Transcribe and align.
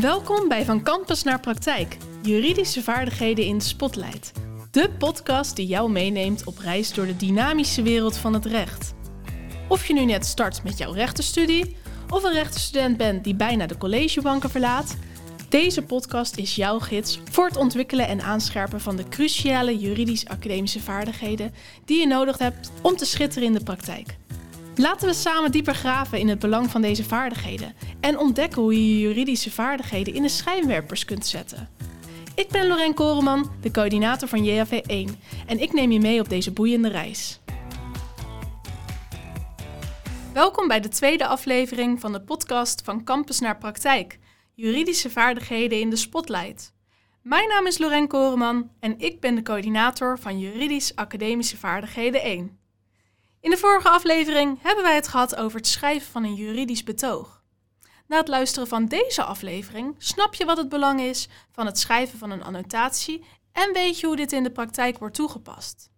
Welkom 0.00 0.48
bij 0.48 0.64
Van 0.64 0.82
Campus 0.82 1.22
naar 1.22 1.40
Praktijk, 1.40 1.96
juridische 2.22 2.82
vaardigheden 2.82 3.44
in 3.44 3.60
spotlight. 3.60 4.32
De 4.70 4.90
podcast 4.98 5.56
die 5.56 5.66
jou 5.66 5.90
meeneemt 5.90 6.44
op 6.44 6.58
reis 6.58 6.92
door 6.92 7.06
de 7.06 7.16
dynamische 7.16 7.82
wereld 7.82 8.16
van 8.16 8.34
het 8.34 8.46
recht. 8.46 8.94
Of 9.68 9.86
je 9.86 9.94
nu 9.94 10.04
net 10.04 10.26
start 10.26 10.64
met 10.64 10.78
jouw 10.78 10.92
rechtenstudie, 10.92 11.76
of 12.08 12.22
een 12.22 12.32
rechtenstudent 12.32 12.96
bent 12.96 13.24
die 13.24 13.34
bijna 13.34 13.66
de 13.66 13.78
collegebanken 13.78 14.50
verlaat, 14.50 14.96
deze 15.48 15.82
podcast 15.82 16.36
is 16.36 16.54
jouw 16.54 16.78
gids 16.78 17.20
voor 17.30 17.46
het 17.46 17.56
ontwikkelen 17.56 18.08
en 18.08 18.22
aanscherpen 18.22 18.80
van 18.80 18.96
de 18.96 19.08
cruciale 19.08 19.78
juridisch-academische 19.78 20.80
vaardigheden 20.80 21.54
die 21.84 22.00
je 22.00 22.06
nodig 22.06 22.38
hebt 22.38 22.70
om 22.82 22.96
te 22.96 23.04
schitteren 23.04 23.48
in 23.48 23.54
de 23.54 23.62
praktijk. 23.62 24.16
Laten 24.80 25.08
we 25.08 25.14
samen 25.14 25.50
dieper 25.50 25.74
graven 25.74 26.18
in 26.18 26.28
het 26.28 26.38
belang 26.38 26.70
van 26.70 26.80
deze 26.80 27.04
vaardigheden 27.04 27.74
en 28.00 28.18
ontdekken 28.18 28.62
hoe 28.62 28.72
je 28.72 29.00
juridische 29.00 29.50
vaardigheden 29.50 30.14
in 30.14 30.22
de 30.22 30.28
schijnwerpers 30.28 31.04
kunt 31.04 31.26
zetten. 31.26 31.68
Ik 32.34 32.48
ben 32.48 32.66
Lorraine 32.66 32.94
Koreman, 32.94 33.50
de 33.60 33.70
coördinator 33.70 34.28
van 34.28 34.44
JAV1 34.44 35.18
en 35.46 35.60
ik 35.60 35.72
neem 35.72 35.90
je 35.90 36.00
mee 36.00 36.20
op 36.20 36.28
deze 36.28 36.52
boeiende 36.52 36.88
reis. 36.88 37.40
Welkom 40.32 40.68
bij 40.68 40.80
de 40.80 40.88
tweede 40.88 41.26
aflevering 41.26 42.00
van 42.00 42.12
de 42.12 42.20
podcast 42.20 42.82
van 42.84 43.04
Campus 43.04 43.38
naar 43.38 43.58
Praktijk, 43.58 44.18
juridische 44.54 45.10
vaardigheden 45.10 45.80
in 45.80 45.90
de 45.90 45.96
spotlight. 45.96 46.74
Mijn 47.22 47.48
naam 47.48 47.66
is 47.66 47.78
Lorraine 47.78 48.06
Koreman 48.06 48.70
en 48.80 48.98
ik 48.98 49.20
ben 49.20 49.34
de 49.34 49.42
coördinator 49.42 50.18
van 50.18 50.38
Juridisch 50.38 50.96
Academische 50.96 51.56
Vaardigheden 51.56 52.22
1. 52.22 52.57
In 53.40 53.50
de 53.50 53.56
vorige 53.56 53.88
aflevering 53.88 54.58
hebben 54.62 54.84
wij 54.84 54.94
het 54.94 55.08
gehad 55.08 55.36
over 55.36 55.56
het 55.56 55.66
schrijven 55.66 56.12
van 56.12 56.24
een 56.24 56.34
juridisch 56.34 56.82
betoog. 56.82 57.42
Na 58.06 58.16
het 58.16 58.28
luisteren 58.28 58.68
van 58.68 58.86
deze 58.86 59.22
aflevering 59.22 59.94
snap 59.98 60.34
je 60.34 60.44
wat 60.44 60.56
het 60.56 60.68
belang 60.68 61.00
is 61.00 61.28
van 61.52 61.66
het 61.66 61.78
schrijven 61.78 62.18
van 62.18 62.30
een 62.30 62.42
annotatie 62.42 63.24
en 63.52 63.72
weet 63.72 64.00
je 64.00 64.06
hoe 64.06 64.16
dit 64.16 64.32
in 64.32 64.42
de 64.42 64.52
praktijk 64.52 64.98
wordt 64.98 65.14
toegepast. 65.14 65.90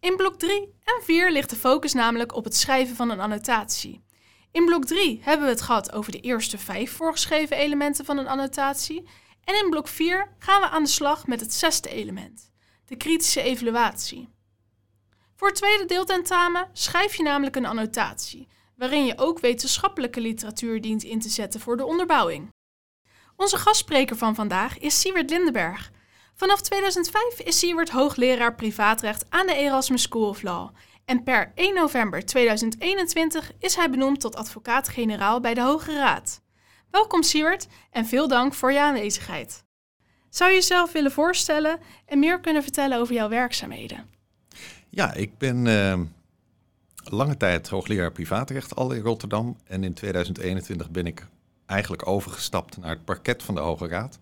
In 0.00 0.16
blok 0.16 0.38
3 0.38 0.60
en 0.84 1.02
4 1.02 1.30
ligt 1.30 1.50
de 1.50 1.56
focus 1.56 1.92
namelijk 1.92 2.34
op 2.34 2.44
het 2.44 2.56
schrijven 2.56 2.96
van 2.96 3.10
een 3.10 3.20
annotatie. 3.20 4.04
In 4.52 4.64
blok 4.64 4.84
3 4.84 5.20
hebben 5.22 5.46
we 5.46 5.52
het 5.52 5.62
gehad 5.62 5.92
over 5.92 6.12
de 6.12 6.20
eerste 6.20 6.58
vijf 6.58 6.92
voorgeschreven 6.92 7.56
elementen 7.56 8.04
van 8.04 8.18
een 8.18 8.28
annotatie. 8.28 9.08
En 9.44 9.54
in 9.54 9.70
blok 9.70 9.88
4 9.88 10.34
gaan 10.38 10.60
we 10.60 10.68
aan 10.68 10.82
de 10.82 10.88
slag 10.88 11.26
met 11.26 11.40
het 11.40 11.54
zesde 11.54 11.88
element, 11.88 12.52
de 12.84 12.96
kritische 12.96 13.42
evaluatie. 13.42 14.34
Voor 15.36 15.48
het 15.48 15.56
tweede 15.56 15.84
deeltentamen 15.84 16.68
schrijf 16.72 17.14
je 17.14 17.22
namelijk 17.22 17.56
een 17.56 17.66
annotatie, 17.66 18.48
waarin 18.76 19.06
je 19.06 19.18
ook 19.18 19.40
wetenschappelijke 19.40 20.20
literatuur 20.20 20.80
dient 20.80 21.02
in 21.02 21.20
te 21.20 21.28
zetten 21.28 21.60
voor 21.60 21.76
de 21.76 21.84
onderbouwing. 21.84 22.54
Onze 23.36 23.56
gastspreker 23.56 24.16
van 24.16 24.34
vandaag 24.34 24.78
is 24.78 25.00
Siewert 25.00 25.30
Lindenberg. 25.30 25.90
Vanaf 26.34 26.60
2005 26.60 27.40
is 27.40 27.58
Siewert 27.58 27.90
hoogleraar 27.90 28.54
privaatrecht 28.54 29.24
aan 29.28 29.46
de 29.46 29.54
Erasmus 29.54 30.02
School 30.02 30.28
of 30.28 30.42
Law. 30.42 30.68
En 31.04 31.22
per 31.22 31.52
1 31.54 31.74
november 31.74 32.26
2021 32.26 33.52
is 33.58 33.74
hij 33.76 33.90
benoemd 33.90 34.20
tot 34.20 34.36
advocaat-generaal 34.36 35.40
bij 35.40 35.54
de 35.54 35.60
Hoge 35.60 35.92
Raad. 35.92 36.40
Welkom 36.90 37.22
Siewert 37.22 37.66
en 37.90 38.06
veel 38.06 38.28
dank 38.28 38.54
voor 38.54 38.72
je 38.72 38.80
aanwezigheid. 38.80 39.64
Zou 40.30 40.50
je 40.50 40.56
jezelf 40.56 40.92
willen 40.92 41.12
voorstellen 41.12 41.80
en 42.06 42.18
meer 42.18 42.40
kunnen 42.40 42.62
vertellen 42.62 42.98
over 42.98 43.14
jouw 43.14 43.28
werkzaamheden? 43.28 44.15
Ja, 44.96 45.12
ik 45.12 45.38
ben 45.38 45.66
uh, 45.66 46.00
lange 47.04 47.36
tijd 47.36 47.68
hoogleraar 47.68 48.12
privaatrecht 48.12 48.76
al 48.76 48.92
in 48.92 49.02
Rotterdam. 49.02 49.56
En 49.64 49.84
in 49.84 49.94
2021 49.94 50.90
ben 50.90 51.06
ik 51.06 51.26
eigenlijk 51.66 52.06
overgestapt 52.06 52.76
naar 52.76 52.90
het 52.90 53.04
parket 53.04 53.42
van 53.42 53.54
de 53.54 53.60
Hoge 53.60 53.88
Raad. 53.88 54.18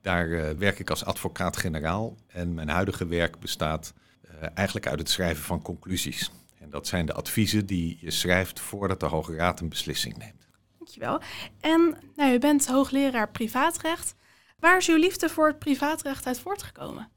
Daar 0.00 0.26
uh, 0.26 0.50
werk 0.50 0.78
ik 0.78 0.90
als 0.90 1.04
advocaat-generaal. 1.04 2.16
En 2.26 2.54
mijn 2.54 2.68
huidige 2.68 3.06
werk 3.06 3.38
bestaat 3.38 3.94
uh, 4.24 4.30
eigenlijk 4.54 4.86
uit 4.86 4.98
het 4.98 5.10
schrijven 5.10 5.44
van 5.44 5.62
conclusies. 5.62 6.30
En 6.58 6.70
dat 6.70 6.86
zijn 6.86 7.06
de 7.06 7.12
adviezen 7.12 7.66
die 7.66 7.98
je 8.00 8.10
schrijft 8.10 8.60
voordat 8.60 9.00
de 9.00 9.06
Hoge 9.06 9.34
Raad 9.34 9.60
een 9.60 9.68
beslissing 9.68 10.16
neemt. 10.16 10.48
Dankjewel. 10.78 11.20
En 11.60 11.96
nou, 12.16 12.32
u 12.32 12.38
bent 12.38 12.66
hoogleraar 12.66 13.30
privaatrecht. 13.30 14.14
Waar 14.58 14.76
is 14.76 14.88
uw 14.88 14.96
liefde 14.96 15.28
voor 15.28 15.46
het 15.46 15.58
privaatrecht 15.58 16.26
uit 16.26 16.38
voortgekomen? 16.38 17.08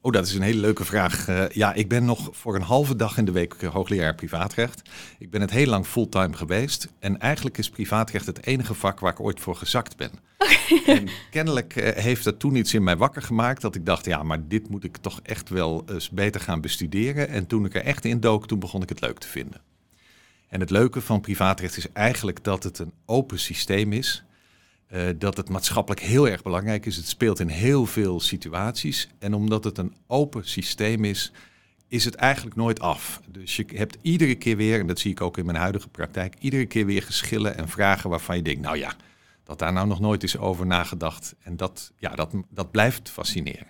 Oh, 0.00 0.12
dat 0.12 0.26
is 0.26 0.34
een 0.34 0.42
hele 0.42 0.60
leuke 0.60 0.84
vraag. 0.84 1.28
Uh, 1.28 1.48
ja, 1.48 1.74
ik 1.74 1.88
ben 1.88 2.04
nog 2.04 2.28
voor 2.32 2.54
een 2.54 2.62
halve 2.62 2.96
dag 2.96 3.18
in 3.18 3.24
de 3.24 3.32
week 3.32 3.62
hoogleraar 3.62 4.14
privaatrecht. 4.14 4.82
Ik 5.18 5.30
ben 5.30 5.40
het 5.40 5.50
heel 5.50 5.66
lang 5.66 5.86
fulltime 5.86 6.36
geweest. 6.36 6.88
En 6.98 7.18
eigenlijk 7.18 7.58
is 7.58 7.70
privaatrecht 7.70 8.26
het 8.26 8.46
enige 8.46 8.74
vak 8.74 9.00
waar 9.00 9.12
ik 9.12 9.20
ooit 9.20 9.40
voor 9.40 9.56
gezakt 9.56 9.96
ben. 9.96 10.10
Okay. 10.38 10.96
En 10.96 11.08
kennelijk 11.30 11.76
uh, 11.76 11.88
heeft 11.88 12.24
dat 12.24 12.38
toen 12.38 12.54
iets 12.54 12.74
in 12.74 12.82
mij 12.82 12.96
wakker 12.96 13.22
gemaakt 13.22 13.60
dat 13.60 13.74
ik 13.74 13.86
dacht, 13.86 14.04
ja, 14.04 14.22
maar 14.22 14.48
dit 14.48 14.68
moet 14.68 14.84
ik 14.84 14.96
toch 14.96 15.20
echt 15.22 15.48
wel 15.48 15.84
eens 15.88 16.10
beter 16.10 16.40
gaan 16.40 16.60
bestuderen. 16.60 17.28
En 17.28 17.46
toen 17.46 17.64
ik 17.64 17.74
er 17.74 17.84
echt 17.84 18.04
in 18.04 18.20
dook, 18.20 18.46
toen 18.46 18.58
begon 18.58 18.82
ik 18.82 18.88
het 18.88 19.00
leuk 19.00 19.18
te 19.18 19.28
vinden. 19.28 19.60
En 20.48 20.60
het 20.60 20.70
leuke 20.70 21.00
van 21.00 21.20
privaatrecht 21.20 21.76
is 21.76 21.92
eigenlijk 21.92 22.44
dat 22.44 22.62
het 22.62 22.78
een 22.78 22.92
open 23.06 23.38
systeem 23.38 23.92
is. 23.92 24.24
Uh, 24.92 25.08
dat 25.18 25.36
het 25.36 25.48
maatschappelijk 25.48 26.02
heel 26.02 26.28
erg 26.28 26.42
belangrijk 26.42 26.86
is. 26.86 26.96
Het 26.96 27.08
speelt 27.08 27.40
in 27.40 27.48
heel 27.48 27.86
veel 27.86 28.20
situaties. 28.20 29.08
En 29.18 29.34
omdat 29.34 29.64
het 29.64 29.78
een 29.78 29.94
open 30.06 30.48
systeem 30.48 31.04
is, 31.04 31.32
is 31.88 32.04
het 32.04 32.14
eigenlijk 32.14 32.56
nooit 32.56 32.80
af. 32.80 33.20
Dus 33.26 33.56
je 33.56 33.64
hebt 33.74 33.96
iedere 34.02 34.34
keer 34.34 34.56
weer, 34.56 34.80
en 34.80 34.86
dat 34.86 34.98
zie 34.98 35.10
ik 35.10 35.20
ook 35.20 35.38
in 35.38 35.44
mijn 35.44 35.58
huidige 35.58 35.88
praktijk, 35.88 36.34
iedere 36.38 36.66
keer 36.66 36.86
weer 36.86 37.02
geschillen 37.02 37.56
en 37.56 37.68
vragen 37.68 38.10
waarvan 38.10 38.36
je 38.36 38.42
denkt, 38.42 38.60
nou 38.60 38.76
ja, 38.76 38.94
dat 39.44 39.58
daar 39.58 39.72
nou 39.72 39.86
nog 39.86 40.00
nooit 40.00 40.22
is 40.22 40.38
over 40.38 40.66
nagedacht. 40.66 41.34
En 41.42 41.56
dat, 41.56 41.92
ja, 41.98 42.14
dat, 42.14 42.34
dat 42.50 42.70
blijft 42.70 43.10
fascineren. 43.10 43.66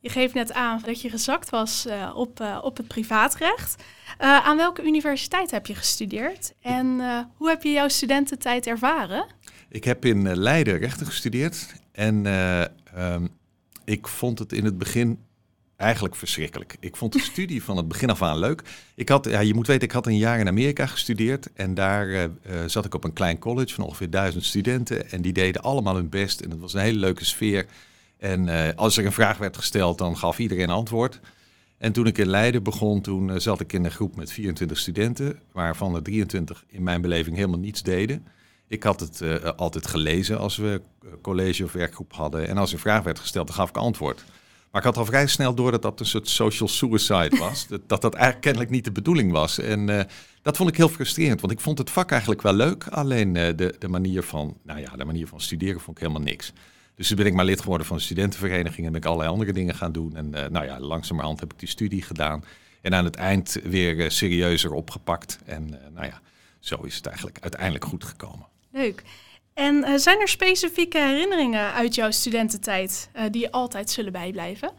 Je 0.00 0.08
geeft 0.08 0.34
net 0.34 0.52
aan 0.52 0.80
dat 0.84 1.00
je 1.00 1.10
gezakt 1.10 1.50
was 1.50 1.86
uh, 1.86 2.12
op, 2.14 2.40
uh, 2.40 2.58
op 2.62 2.76
het 2.76 2.88
privaatrecht. 2.88 3.84
Aan 4.18 4.56
welke 4.56 4.82
universiteit 4.82 5.50
heb 5.50 5.66
je 5.66 5.74
gestudeerd 5.74 6.54
en 6.60 7.00
hoe 7.36 7.48
heb 7.48 7.62
je 7.62 7.70
jouw 7.70 7.88
studententijd 7.88 8.66
ervaren? 8.66 9.26
Ik 9.68 9.84
heb 9.84 10.04
in 10.04 10.36
Leiden 10.36 10.78
rechten 10.78 11.06
gestudeerd 11.06 11.74
en 11.92 12.24
uh, 12.24 12.64
um, 12.98 13.28
ik 13.84 14.08
vond 14.08 14.38
het 14.38 14.52
in 14.52 14.64
het 14.64 14.78
begin 14.78 15.18
eigenlijk 15.76 16.16
verschrikkelijk. 16.16 16.76
Ik 16.80 16.96
vond 16.96 17.12
de 17.12 17.20
studie 17.32 17.62
van 17.62 17.76
het 17.76 17.88
begin 17.88 18.10
af 18.10 18.22
aan 18.22 18.38
leuk. 18.38 18.62
Ik 18.94 19.08
had, 19.08 19.24
ja, 19.24 19.40
je 19.40 19.54
moet 19.54 19.66
weten, 19.66 19.82
ik 19.82 19.92
had 19.92 20.06
een 20.06 20.18
jaar 20.18 20.38
in 20.38 20.48
Amerika 20.48 20.86
gestudeerd 20.86 21.52
en 21.52 21.74
daar 21.74 22.06
uh, 22.06 22.22
uh, 22.22 22.28
zat 22.66 22.84
ik 22.84 22.94
op 22.94 23.04
een 23.04 23.12
klein 23.12 23.38
college 23.38 23.74
van 23.74 23.84
ongeveer 23.84 24.10
duizend 24.10 24.44
studenten 24.44 25.10
en 25.10 25.22
die 25.22 25.32
deden 25.32 25.62
allemaal 25.62 25.94
hun 25.94 26.08
best 26.08 26.40
en 26.40 26.50
het 26.50 26.60
was 26.60 26.74
een 26.74 26.80
hele 26.80 26.98
leuke 26.98 27.24
sfeer. 27.24 27.66
En 28.18 28.76
als 28.76 28.96
er 28.96 29.06
een 29.06 29.12
vraag 29.12 29.38
werd 29.38 29.56
gesteld, 29.56 29.98
dan 29.98 30.16
gaf 30.16 30.38
iedereen 30.38 30.70
antwoord. 30.70 31.20
En 31.78 31.92
toen 31.92 32.06
ik 32.06 32.18
in 32.18 32.28
Leiden 32.28 32.62
begon, 32.62 33.00
toen 33.00 33.40
zat 33.40 33.60
ik 33.60 33.72
in 33.72 33.84
een 33.84 33.90
groep 33.90 34.16
met 34.16 34.32
24 34.32 34.78
studenten, 34.78 35.38
waarvan 35.52 35.94
er 35.94 36.02
23 36.02 36.64
in 36.68 36.82
mijn 36.82 37.00
beleving 37.00 37.36
helemaal 37.36 37.58
niets 37.58 37.82
deden. 37.82 38.26
Ik 38.68 38.82
had 38.82 39.00
het 39.00 39.20
uh, 39.20 39.34
altijd 39.56 39.86
gelezen 39.86 40.38
als 40.38 40.56
we 40.56 40.80
college 41.22 41.64
of 41.64 41.72
werkgroep 41.72 42.12
hadden. 42.12 42.48
En 42.48 42.58
als 42.58 42.72
er 42.72 42.78
vraag 42.78 43.02
werd 43.02 43.18
gesteld, 43.18 43.46
dan 43.46 43.56
gaf 43.56 43.68
ik 43.68 43.76
antwoord. 43.76 44.24
Maar 44.70 44.80
ik 44.80 44.86
had 44.86 44.96
al 44.96 45.04
vrij 45.04 45.26
snel 45.26 45.54
door 45.54 45.70
dat 45.70 45.82
dat 45.82 46.00
een 46.00 46.06
soort 46.06 46.28
social 46.28 46.68
suicide 46.68 47.36
was. 47.46 47.66
dat, 47.66 47.80
dat 47.86 48.02
dat 48.02 48.14
eigenlijk 48.14 48.44
kennelijk 48.44 48.70
niet 48.70 48.84
de 48.84 48.92
bedoeling 48.92 49.32
was. 49.32 49.58
En 49.58 49.88
uh, 49.88 50.00
dat 50.42 50.56
vond 50.56 50.68
ik 50.68 50.76
heel 50.76 50.88
frustrerend, 50.88 51.40
want 51.40 51.52
ik 51.52 51.60
vond 51.60 51.78
het 51.78 51.90
vak 51.90 52.10
eigenlijk 52.10 52.42
wel 52.42 52.52
leuk. 52.52 52.86
Alleen 52.88 53.34
uh, 53.34 53.46
de, 53.56 53.74
de, 53.78 53.88
manier 53.88 54.22
van, 54.22 54.56
nou 54.62 54.80
ja, 54.80 54.96
de 54.96 55.04
manier 55.04 55.26
van 55.26 55.40
studeren 55.40 55.80
vond 55.80 55.96
ik 55.96 56.02
helemaal 56.02 56.26
niks. 56.26 56.52
Dus 56.94 57.08
toen 57.08 57.16
ben 57.16 57.26
ik 57.26 57.34
maar 57.34 57.44
lid 57.44 57.60
geworden 57.60 57.86
van 57.86 57.96
de 57.96 58.02
studentenvereniging 58.02 58.86
en 58.86 58.92
ben 58.92 59.00
ik 59.00 59.06
allerlei 59.06 59.30
andere 59.30 59.52
dingen 59.52 59.74
gaan 59.74 59.92
doen. 59.92 60.16
En 60.16 60.30
nou 60.30 60.64
ja, 60.64 60.80
langzamerhand 60.80 61.40
heb 61.40 61.52
ik 61.52 61.58
die 61.58 61.68
studie 61.68 62.02
gedaan. 62.02 62.44
En 62.80 62.94
aan 62.94 63.04
het 63.04 63.16
eind 63.16 63.60
weer 63.62 64.10
serieuzer 64.10 64.72
opgepakt. 64.72 65.38
En 65.44 65.78
nou 65.94 66.06
ja, 66.06 66.20
zo 66.60 66.76
is 66.82 66.96
het 66.96 67.06
eigenlijk 67.06 67.38
uiteindelijk 67.40 67.84
goed 67.84 68.04
gekomen. 68.04 68.46
Leuk. 68.76 69.02
En 69.54 69.76
uh, 69.76 69.94
zijn 69.96 70.20
er 70.20 70.28
specifieke 70.28 70.98
herinneringen 70.98 71.72
uit 71.72 71.94
jouw 71.94 72.10
studententijd 72.10 73.10
uh, 73.16 73.22
die 73.30 73.40
je 73.40 73.50
altijd 73.50 73.90
zullen 73.90 74.12
bijblijven? 74.12 74.70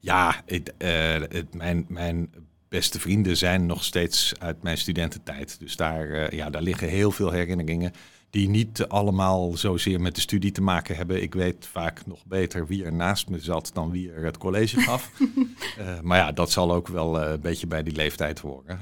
Ja, 0.00 0.42
het, 0.46 0.72
uh, 0.78 0.88
het, 1.28 1.54
mijn, 1.54 1.84
mijn 1.88 2.34
beste 2.68 3.00
vrienden 3.00 3.36
zijn 3.36 3.66
nog 3.66 3.84
steeds 3.84 4.32
uit 4.38 4.62
mijn 4.62 4.78
studententijd. 4.78 5.58
Dus 5.60 5.76
daar, 5.76 6.34
ja, 6.34 6.50
daar 6.50 6.62
liggen 6.62 6.88
heel 6.88 7.10
veel 7.10 7.30
herinneringen 7.30 7.92
die 8.30 8.48
niet 8.48 8.84
allemaal 8.88 9.56
zozeer 9.56 10.00
met 10.00 10.14
de 10.14 10.20
studie 10.20 10.52
te 10.52 10.62
maken 10.62 10.96
hebben. 10.96 11.22
Ik 11.22 11.34
weet 11.34 11.68
vaak 11.72 12.06
nog 12.06 12.24
beter 12.24 12.66
wie 12.66 12.84
er 12.84 12.92
naast 12.92 13.28
me 13.28 13.38
zat 13.38 13.70
dan 13.74 13.90
wie 13.90 14.12
er 14.12 14.24
het 14.24 14.38
college 14.38 14.80
gaf. 14.80 15.10
maar 16.02 16.18
ja, 16.18 16.32
dat 16.32 16.50
zal 16.50 16.72
ook 16.72 16.88
wel 16.88 17.22
een 17.22 17.40
beetje 17.40 17.66
bij 17.66 17.82
die 17.82 17.96
leeftijd 17.96 18.38
horen. 18.38 18.80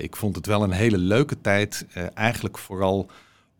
ik 0.00 0.16
vond 0.16 0.36
het 0.36 0.46
wel 0.46 0.62
een 0.62 0.70
hele 0.70 0.98
leuke 0.98 1.40
tijd. 1.40 1.86
eigenlijk 2.14 2.58
vooral 2.58 3.10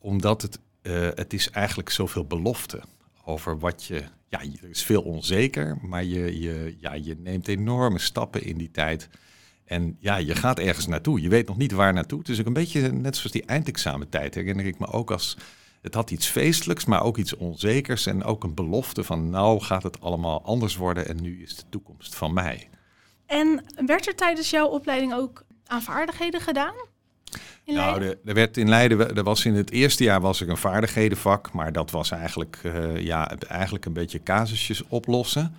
omdat 0.02 0.43
het, 0.43 0.58
uh, 0.82 1.08
het 1.14 1.32
is 1.32 1.50
eigenlijk 1.50 1.90
zoveel 1.90 2.25
belofte 2.25 2.82
over 3.25 3.58
wat 3.58 3.84
je... 3.84 4.02
Ja, 4.28 4.40
er 4.40 4.69
is 4.69 4.82
veel 4.82 5.02
onzeker, 5.02 5.78
maar 5.82 6.04
je, 6.04 6.40
je, 6.40 6.76
ja, 6.78 6.93
je 6.93 7.16
neemt 7.19 7.49
enorme 7.49 7.99
stappen 7.99 8.43
in 8.44 8.56
die 8.56 8.70
tijd. 8.70 9.08
En 9.64 9.96
ja, 10.00 10.16
je 10.16 10.34
gaat 10.34 10.58
ergens 10.58 10.87
naartoe. 10.87 11.20
Je 11.20 11.28
weet 11.28 11.46
nog 11.46 11.56
niet 11.56 11.72
waar 11.72 11.93
naartoe. 11.93 12.19
Het 12.19 12.28
is 12.28 12.40
ook 12.40 12.46
een 12.46 12.52
beetje 12.52 12.93
net 12.93 13.16
zoals 13.16 13.32
die 13.32 13.44
eindexamentijd. 13.44 14.34
Herinner 14.34 14.66
ik 14.66 14.78
me 14.78 14.87
ook 14.87 15.10
als 15.10 15.37
Het 15.82 15.94
had 15.94 16.10
iets 16.10 16.26
feestelijks, 16.26 16.84
maar 16.84 17.02
ook 17.02 17.16
iets 17.16 17.37
onzekers 17.37 18.06
en 18.06 18.25
ook 18.25 18.44
een 18.44 18.55
belofte 18.55 19.05
van 19.05 19.31
nou 19.31 19.60
gaat 19.60 19.82
het 19.82 20.00
allemaal 20.00 20.44
anders 20.44 20.76
worden 20.76 21.08
en 21.08 21.22
nu 21.22 21.43
is 21.43 21.56
de 21.56 21.62
toekomst 21.69 22.14
van 22.14 22.32
mij. 22.32 22.69
En 23.26 23.64
werd 23.87 24.06
er 24.06 24.14
tijdens 24.14 24.50
jouw 24.50 24.66
opleiding 24.66 25.14
ook 25.14 25.44
aan 25.66 25.82
vaardigheden 25.82 26.40
gedaan? 26.40 26.75
Nou, 27.67 28.17
er 28.25 28.34
werd 28.34 28.56
in 28.56 28.69
Leiden, 28.69 29.17
er 29.17 29.23
was 29.23 29.44
in 29.44 29.55
het 29.55 29.70
eerste 29.70 30.05
jaar 30.05 30.20
was 30.20 30.40
er 30.40 30.49
een 30.49 30.56
vaardighedenvak, 30.56 31.52
maar 31.52 31.73
dat 31.73 31.90
was 31.90 32.11
eigenlijk, 32.11 32.61
uh, 32.62 33.00
ja, 33.00 33.31
eigenlijk 33.49 33.84
een 33.84 33.93
beetje 33.93 34.23
casusjes 34.23 34.82
oplossen. 34.88 35.55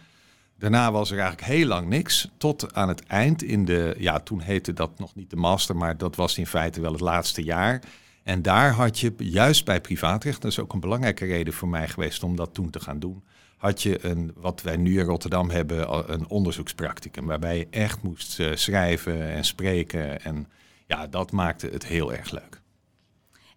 Daarna 0.57 0.91
was 0.91 1.11
er 1.11 1.19
eigenlijk 1.19 1.47
heel 1.47 1.67
lang 1.67 1.87
niks, 1.87 2.29
tot 2.37 2.73
aan 2.73 2.87
het 2.87 3.03
eind 3.05 3.43
in 3.43 3.65
de, 3.65 3.95
ja, 3.97 4.19
toen 4.19 4.39
heette 4.39 4.73
dat 4.73 4.99
nog 4.99 5.15
niet 5.15 5.29
de 5.29 5.35
master, 5.35 5.75
maar 5.75 5.97
dat 5.97 6.15
was 6.15 6.37
in 6.37 6.47
feite 6.47 6.81
wel 6.81 6.91
het 6.91 7.01
laatste 7.01 7.43
jaar. 7.43 7.81
En 8.23 8.41
daar 8.41 8.71
had 8.71 8.99
je, 8.99 9.13
juist 9.17 9.65
bij 9.65 9.81
privaatrecht, 9.81 10.41
dat 10.41 10.51
is 10.51 10.59
ook 10.59 10.73
een 10.73 10.79
belangrijke 10.79 11.25
reden 11.25 11.53
voor 11.53 11.67
mij 11.67 11.87
geweest 11.87 12.23
om 12.23 12.35
dat 12.35 12.53
toen 12.53 12.69
te 12.69 12.79
gaan 12.79 12.99
doen, 12.99 13.23
had 13.57 13.81
je 13.81 14.05
een, 14.05 14.31
wat 14.35 14.61
wij 14.61 14.77
nu 14.77 14.99
in 14.99 15.05
Rotterdam 15.05 15.49
hebben, 15.49 16.11
een 16.13 16.27
onderzoekspracticum, 16.27 17.25
waarbij 17.25 17.57
je 17.57 17.67
echt 17.69 18.03
moest 18.03 18.39
uh, 18.39 18.47
schrijven 18.53 19.31
en 19.31 19.45
spreken. 19.45 20.21
En 20.21 20.47
ja, 20.87 21.07
dat 21.07 21.31
maakte 21.31 21.67
het 21.67 21.85
heel 21.85 22.13
erg 22.13 22.31
leuk. 22.31 22.61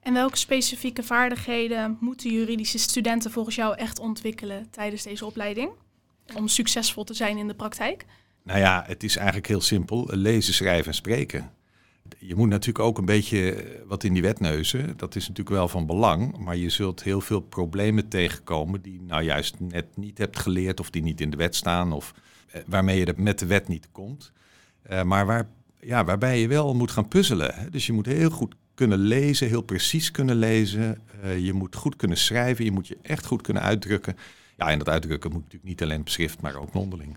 En 0.01 0.13
welke 0.13 0.37
specifieke 0.37 1.03
vaardigheden 1.03 1.97
moeten 2.01 2.31
juridische 2.31 2.79
studenten 2.79 3.31
volgens 3.31 3.55
jou 3.55 3.77
echt 3.77 3.99
ontwikkelen 3.99 4.71
tijdens 4.71 5.03
deze 5.03 5.27
opleiding? 5.27 5.71
Om 6.35 6.49
succesvol 6.49 7.05
te 7.05 7.15
zijn 7.15 7.37
in 7.37 7.47
de 7.47 7.55
praktijk? 7.55 8.05
Nou 8.43 8.59
ja, 8.59 8.85
het 8.87 9.03
is 9.03 9.17
eigenlijk 9.17 9.47
heel 9.47 9.61
simpel. 9.61 10.09
Lezen, 10.11 10.55
schrijven 10.55 10.87
en 10.87 10.95
spreken. 10.95 11.51
Je 12.19 12.35
moet 12.35 12.49
natuurlijk 12.49 12.85
ook 12.85 12.99
een 12.99 13.05
beetje 13.05 13.65
wat 13.87 14.05
in 14.05 14.13
die 14.13 14.23
wet 14.23 14.41
neuzen. 14.41 14.97
Dat 14.97 15.17
is 15.17 15.29
natuurlijk 15.29 15.57
wel 15.57 15.69
van 15.69 15.87
belang. 15.87 16.39
Maar 16.39 16.57
je 16.57 16.71
zult 16.71 17.03
heel 17.03 17.21
veel 17.21 17.41
problemen 17.41 18.09
tegenkomen 18.09 18.83
die 18.83 19.03
nou 19.03 19.23
juist 19.23 19.61
net 19.61 19.97
niet 19.97 20.19
hebt 20.19 20.39
geleerd 20.39 20.81
of 20.81 20.91
die 20.91 21.03
niet 21.03 21.21
in 21.21 21.31
de 21.31 21.37
wet 21.37 21.55
staan 21.55 21.93
of 21.93 22.15
eh, 22.51 22.61
waarmee 22.67 22.99
je 22.99 23.15
met 23.17 23.39
de 23.39 23.47
wet 23.47 23.69
niet 23.69 23.89
komt. 23.93 24.33
Uh, 24.91 25.03
maar 25.03 25.27
waar, 25.27 25.49
ja, 25.81 26.05
waarbij 26.05 26.41
je 26.41 26.49
wel 26.49 26.75
moet 26.75 26.91
gaan 26.91 27.09
puzzelen. 27.09 27.69
Dus 27.71 27.87
je 27.87 27.93
moet 27.93 28.07
heel 28.07 28.31
goed 28.31 28.55
kunnen 28.75 28.99
lezen, 28.99 29.49
heel 29.49 29.63
precies 29.63 30.11
kunnen 30.11 30.37
lezen. 30.37 31.01
Uh, 31.25 31.39
je 31.39 31.53
moet 31.53 31.77
goed 31.77 31.97
kunnen 31.97 32.17
schrijven, 32.17 32.65
je 32.65 32.73
moet 32.73 32.89
je 32.89 32.99
echt 33.03 33.27
goed 33.27 33.43
kunnen 33.43 33.63
uitdrukken. 33.63 34.17
Ja, 34.57 34.71
en 34.71 34.79
dat 34.79 34.89
uitdrukken 34.89 35.33
moet 35.33 35.43
natuurlijk 35.43 35.71
niet 35.71 35.83
alleen 35.83 36.01
op 36.01 36.09
schrift, 36.09 36.41
maar 36.41 36.55
ook 36.55 36.73
mondeling. 36.73 37.17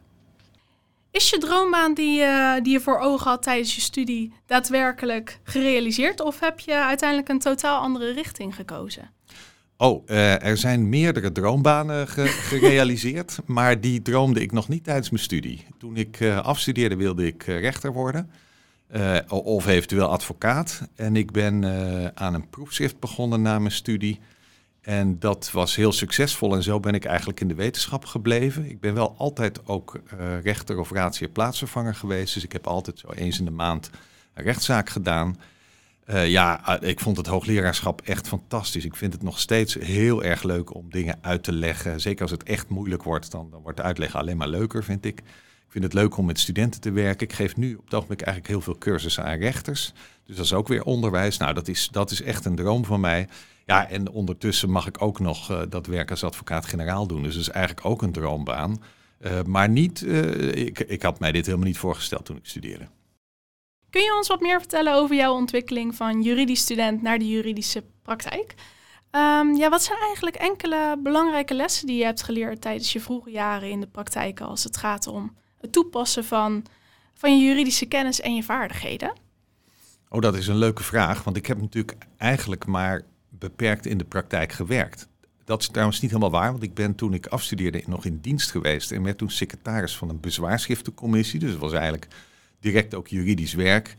Is 1.12 1.30
je 1.30 1.38
droombaan 1.38 1.94
die, 1.94 2.22
uh, 2.22 2.54
die 2.62 2.72
je 2.72 2.80
voor 2.80 3.00
ogen 3.00 3.30
had 3.30 3.44
tijdens 3.44 3.76
je 3.76 3.82
studie 3.82 4.34
daadwerkelijk 4.46 5.40
gerealiseerd? 5.44 6.22
Of 6.22 6.40
heb 6.40 6.60
je 6.60 6.74
uiteindelijk 6.74 7.30
een 7.30 7.40
totaal 7.40 7.82
andere 7.82 8.14
richting 8.14 8.56
gekozen? 8.56 9.12
Oh, 9.78 10.04
uh, 10.08 10.44
er 10.44 10.58
zijn 10.58 10.90
meerdere 10.90 11.32
droombanen 11.32 12.08
ge 12.08 12.28
gerealiseerd, 12.52 13.40
maar 13.46 13.82
die 13.82 14.02
droomde 14.02 14.42
ik 14.42 14.52
nog 14.52 14.68
niet 14.68 14.84
tijdens 14.84 15.10
mijn 15.10 15.24
studie. 15.24 15.66
Toen 15.78 15.98
ik 15.98 16.20
uh, 16.20 16.40
afstudeerde 16.40 16.96
wilde 16.96 17.26
ik 17.26 17.44
rechter 17.44 17.94
worden, 17.94 18.30
of 19.28 19.68
eventueel 19.68 20.10
advocaat. 20.10 20.88
En 20.96 21.16
ik 21.16 21.32
ben 21.32 21.64
aan 22.16 22.34
een 22.34 22.50
proefschrift 22.50 23.00
begonnen 23.00 23.42
na 23.42 23.60
mijn 23.60 23.72
studie. 23.72 24.20
En 24.82 25.20
dat 25.20 25.52
was 25.52 25.76
heel 25.76 25.92
succesvol 25.92 26.56
en 26.56 26.64
zo 26.64 26.80
ben 26.80 26.94
ik 26.94 27.06
eigenlijk 27.06 27.40
in 27.40 27.48
de 27.48 27.56
wetenschap 27.56 28.06
gebleven. 28.06 28.70
Ik 28.70 28.80
ben 28.80 28.94
wel 28.94 29.16
altijd 29.18 29.68
ook 29.68 30.00
uh, 30.20 30.42
rechter 30.42 30.80
of 30.80 30.92
raadsheer 30.92 31.30
plaatsvervanger 31.30 31.96
geweest. 31.96 32.34
Dus 32.34 32.44
ik 32.44 32.52
heb 32.52 32.68
altijd 32.68 33.00
zo 33.00 33.12
eens 33.12 33.40
in 33.40 33.46
de 33.46 33.52
maand 33.52 33.90
een 34.34 34.44
rechtszaak 34.44 34.90
gedaan. 34.90 35.38
Ja, 36.26 36.80
ik 36.82 37.00
vond 37.00 37.18
het 37.18 37.28
hoogleraarschap 37.28 38.02
echt 38.02 38.28
fantastisch. 38.28 38.86
Ik 38.86 38.96
vind 38.96 39.14
het 39.14 39.24
nog 39.24 39.40
steeds 39.40 39.74
heel 39.74 40.24
erg 40.24 40.44
leuk 40.44 40.76
om 40.76 40.90
dingen 40.90 41.18
uit 41.22 41.44
te 41.44 41.52
leggen. 41.52 42.02
Zeker 42.02 42.22
als 42.22 42.32
het 42.32 42.44
echt 42.44 42.70
moeilijk 42.70 43.04
wordt, 43.04 43.32
dan, 43.32 43.50
dan 43.52 43.62
wordt 43.62 43.82
uitleggen 43.82 44.20
alleen 44.20 44.38
maar 44.38 44.48
leuker, 44.48 44.84
vind 44.84 45.06
ik. 45.06 45.22
Ik 45.70 45.76
vind 45.76 45.84
het 45.84 45.94
leuk 45.94 46.18
om 46.18 46.26
met 46.26 46.40
studenten 46.40 46.82
te 46.82 46.92
werken. 46.92 47.28
Ik 47.28 47.34
geef 47.34 47.56
nu 47.56 47.76
op 47.76 47.86
het 47.86 47.94
ogenblik 47.94 48.22
eigenlijk 48.22 48.54
heel 48.54 48.62
veel 48.62 48.78
cursussen 48.78 49.24
aan 49.24 49.38
rechters. 49.38 49.94
Dus 50.26 50.36
dat 50.36 50.46
is 50.46 50.54
ook 50.54 50.68
weer 50.68 50.84
onderwijs. 50.84 51.38
Nou, 51.38 51.54
dat 51.54 51.68
is, 51.68 51.90
dat 51.92 52.12
is 52.12 52.22
echt 52.22 52.46
een 52.46 52.56
droom 52.56 52.86
van 52.86 53.00
mij. 53.00 53.28
Ja, 53.66 53.90
en 53.90 54.10
ondertussen 54.10 54.70
mag 54.70 54.88
ik 54.88 55.02
ook 55.02 55.20
nog 55.20 55.52
uh, 55.52 55.62
dat 55.70 55.88
werk 55.88 56.12
als 56.12 56.24
advocaat-generaal 56.24 57.08
doen. 57.08 57.24
Dus 57.24 57.34
dat 57.34 57.42
is 57.42 57.50
eigenlijk 57.50 57.86
ook 57.86 58.02
een 58.02 58.12
droombaan. 58.12 58.84
Uh, 59.22 59.42
maar 59.44 59.70
niet, 59.70 60.02
uh, 60.02 60.52
ik, 60.52 60.80
ik 60.80 61.02
had 61.02 61.20
mij 61.20 61.32
dit 61.32 61.46
helemaal 61.46 61.68
niet 61.68 61.78
voorgesteld 61.78 62.26
toen 62.26 62.38
ik 62.38 62.46
studeerde. 62.46 62.88
Kun 63.90 64.02
je 64.02 64.16
ons 64.16 64.28
wat 64.28 64.42
meer 64.42 64.60
vertellen 64.60 64.94
over 64.94 65.16
jouw 65.16 65.34
ontwikkeling 65.34 65.96
van 65.96 66.22
juridisch 66.22 66.62
student 66.62 67.02
naar 67.02 67.20
de 67.20 67.28
juridische 67.28 67.84
praktijk? 68.04 68.54
Um, 69.12 69.56
ja, 69.56 69.70
wat 69.70 69.84
zijn 69.84 70.00
eigenlijk 70.00 70.36
enkele 70.36 71.00
belangrijke 71.04 71.54
lessen 71.54 71.88
die 71.88 71.98
je 71.98 72.04
hebt 72.04 72.24
geleerd 72.24 72.62
tijdens 72.62 72.94
je 72.94 73.00
vroege 73.00 73.32
jaren 73.32 73.70
in 73.70 73.80
de 73.80 73.88
praktijk 73.88 74.42
als 74.42 74.64
het 74.64 74.78
gaat 74.78 75.08
om 75.08 75.38
het 75.62 75.72
toepassen 75.72 76.26
van, 76.26 76.66
van 77.14 77.38
je 77.40 77.46
juridische 77.46 77.86
kennis 77.86 78.22
en 78.22 78.36
je 78.36 78.44
vaardigheden? 78.44 79.14
Oh, 80.10 80.22
dat 80.22 80.36
is 80.36 80.48
een 80.48 80.58
leuke 80.58 80.84
vraag, 80.84 81.24
want 81.24 81.38
ik 81.38 81.46
heb 81.46 81.62
natuurlijk 81.62 81.98
eigenlijk 82.18 82.66
maar 82.66 83.02
beperkt 83.30 83.86
in 83.86 83.98
de 83.98 84.04
praktijk 84.04 84.52
gewerkt. 84.52 85.08
Dat 85.44 85.62
is 85.62 85.68
trouwens 85.68 86.00
niet 86.00 86.12
helemaal 86.12 86.32
waar, 86.32 86.52
want 86.52 86.64
ik 86.64 86.74
ben 86.74 86.96
toen 86.96 87.14
ik 87.14 87.28
afstudeerde 87.28 87.84
nog 87.86 88.06
in 88.06 88.20
dienst 88.22 88.52
geweest 88.52 88.92
en 88.92 89.04
werd 89.04 89.18
toen 89.18 89.30
secretaris 89.30 89.98
van 89.98 90.10
een 90.10 90.20
bezwaarschriftencommissie. 90.20 91.40
Dus 91.40 91.52
dat 91.52 91.60
was 91.60 91.74
eigenlijk 91.74 92.08
direct 92.60 92.96
ook 92.96 93.08
juridisch 93.08 93.54
werk. 93.54 93.96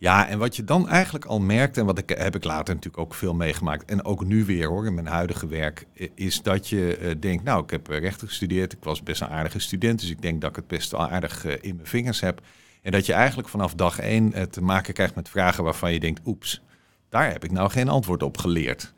Ja, 0.00 0.28
en 0.28 0.38
wat 0.38 0.56
je 0.56 0.64
dan 0.64 0.88
eigenlijk 0.88 1.24
al 1.24 1.40
merkt, 1.40 1.76
en 1.76 1.84
wat 1.84 1.98
ik, 1.98 2.08
heb 2.08 2.34
ik 2.34 2.44
later 2.44 2.74
natuurlijk 2.74 3.02
ook 3.02 3.14
veel 3.14 3.34
meegemaakt, 3.34 3.84
en 3.84 4.04
ook 4.04 4.24
nu 4.24 4.44
weer 4.44 4.68
hoor, 4.68 4.86
in 4.86 4.94
mijn 4.94 5.06
huidige 5.06 5.46
werk, 5.46 5.86
is 6.14 6.42
dat 6.42 6.68
je 6.68 6.98
uh, 7.00 7.10
denkt, 7.20 7.44
nou, 7.44 7.62
ik 7.62 7.70
heb 7.70 7.86
rechten 7.86 8.28
gestudeerd, 8.28 8.72
ik 8.72 8.84
was 8.84 9.02
best 9.02 9.20
een 9.20 9.28
aardige 9.28 9.58
student, 9.58 10.00
dus 10.00 10.10
ik 10.10 10.22
denk 10.22 10.40
dat 10.40 10.50
ik 10.50 10.56
het 10.56 10.66
best 10.66 10.90
wel 10.90 11.08
aardig 11.08 11.46
uh, 11.46 11.52
in 11.60 11.74
mijn 11.74 11.88
vingers 11.88 12.20
heb. 12.20 12.40
En 12.82 12.92
dat 12.92 13.06
je 13.06 13.12
eigenlijk 13.12 13.48
vanaf 13.48 13.74
dag 13.74 13.98
één 13.98 14.32
uh, 14.36 14.42
te 14.42 14.62
maken 14.62 14.94
krijgt 14.94 15.14
met 15.14 15.28
vragen 15.28 15.64
waarvan 15.64 15.92
je 15.92 16.00
denkt, 16.00 16.20
oeps, 16.26 16.62
daar 17.08 17.30
heb 17.30 17.44
ik 17.44 17.50
nou 17.50 17.70
geen 17.70 17.88
antwoord 17.88 18.22
op 18.22 18.38
geleerd. 18.38 18.92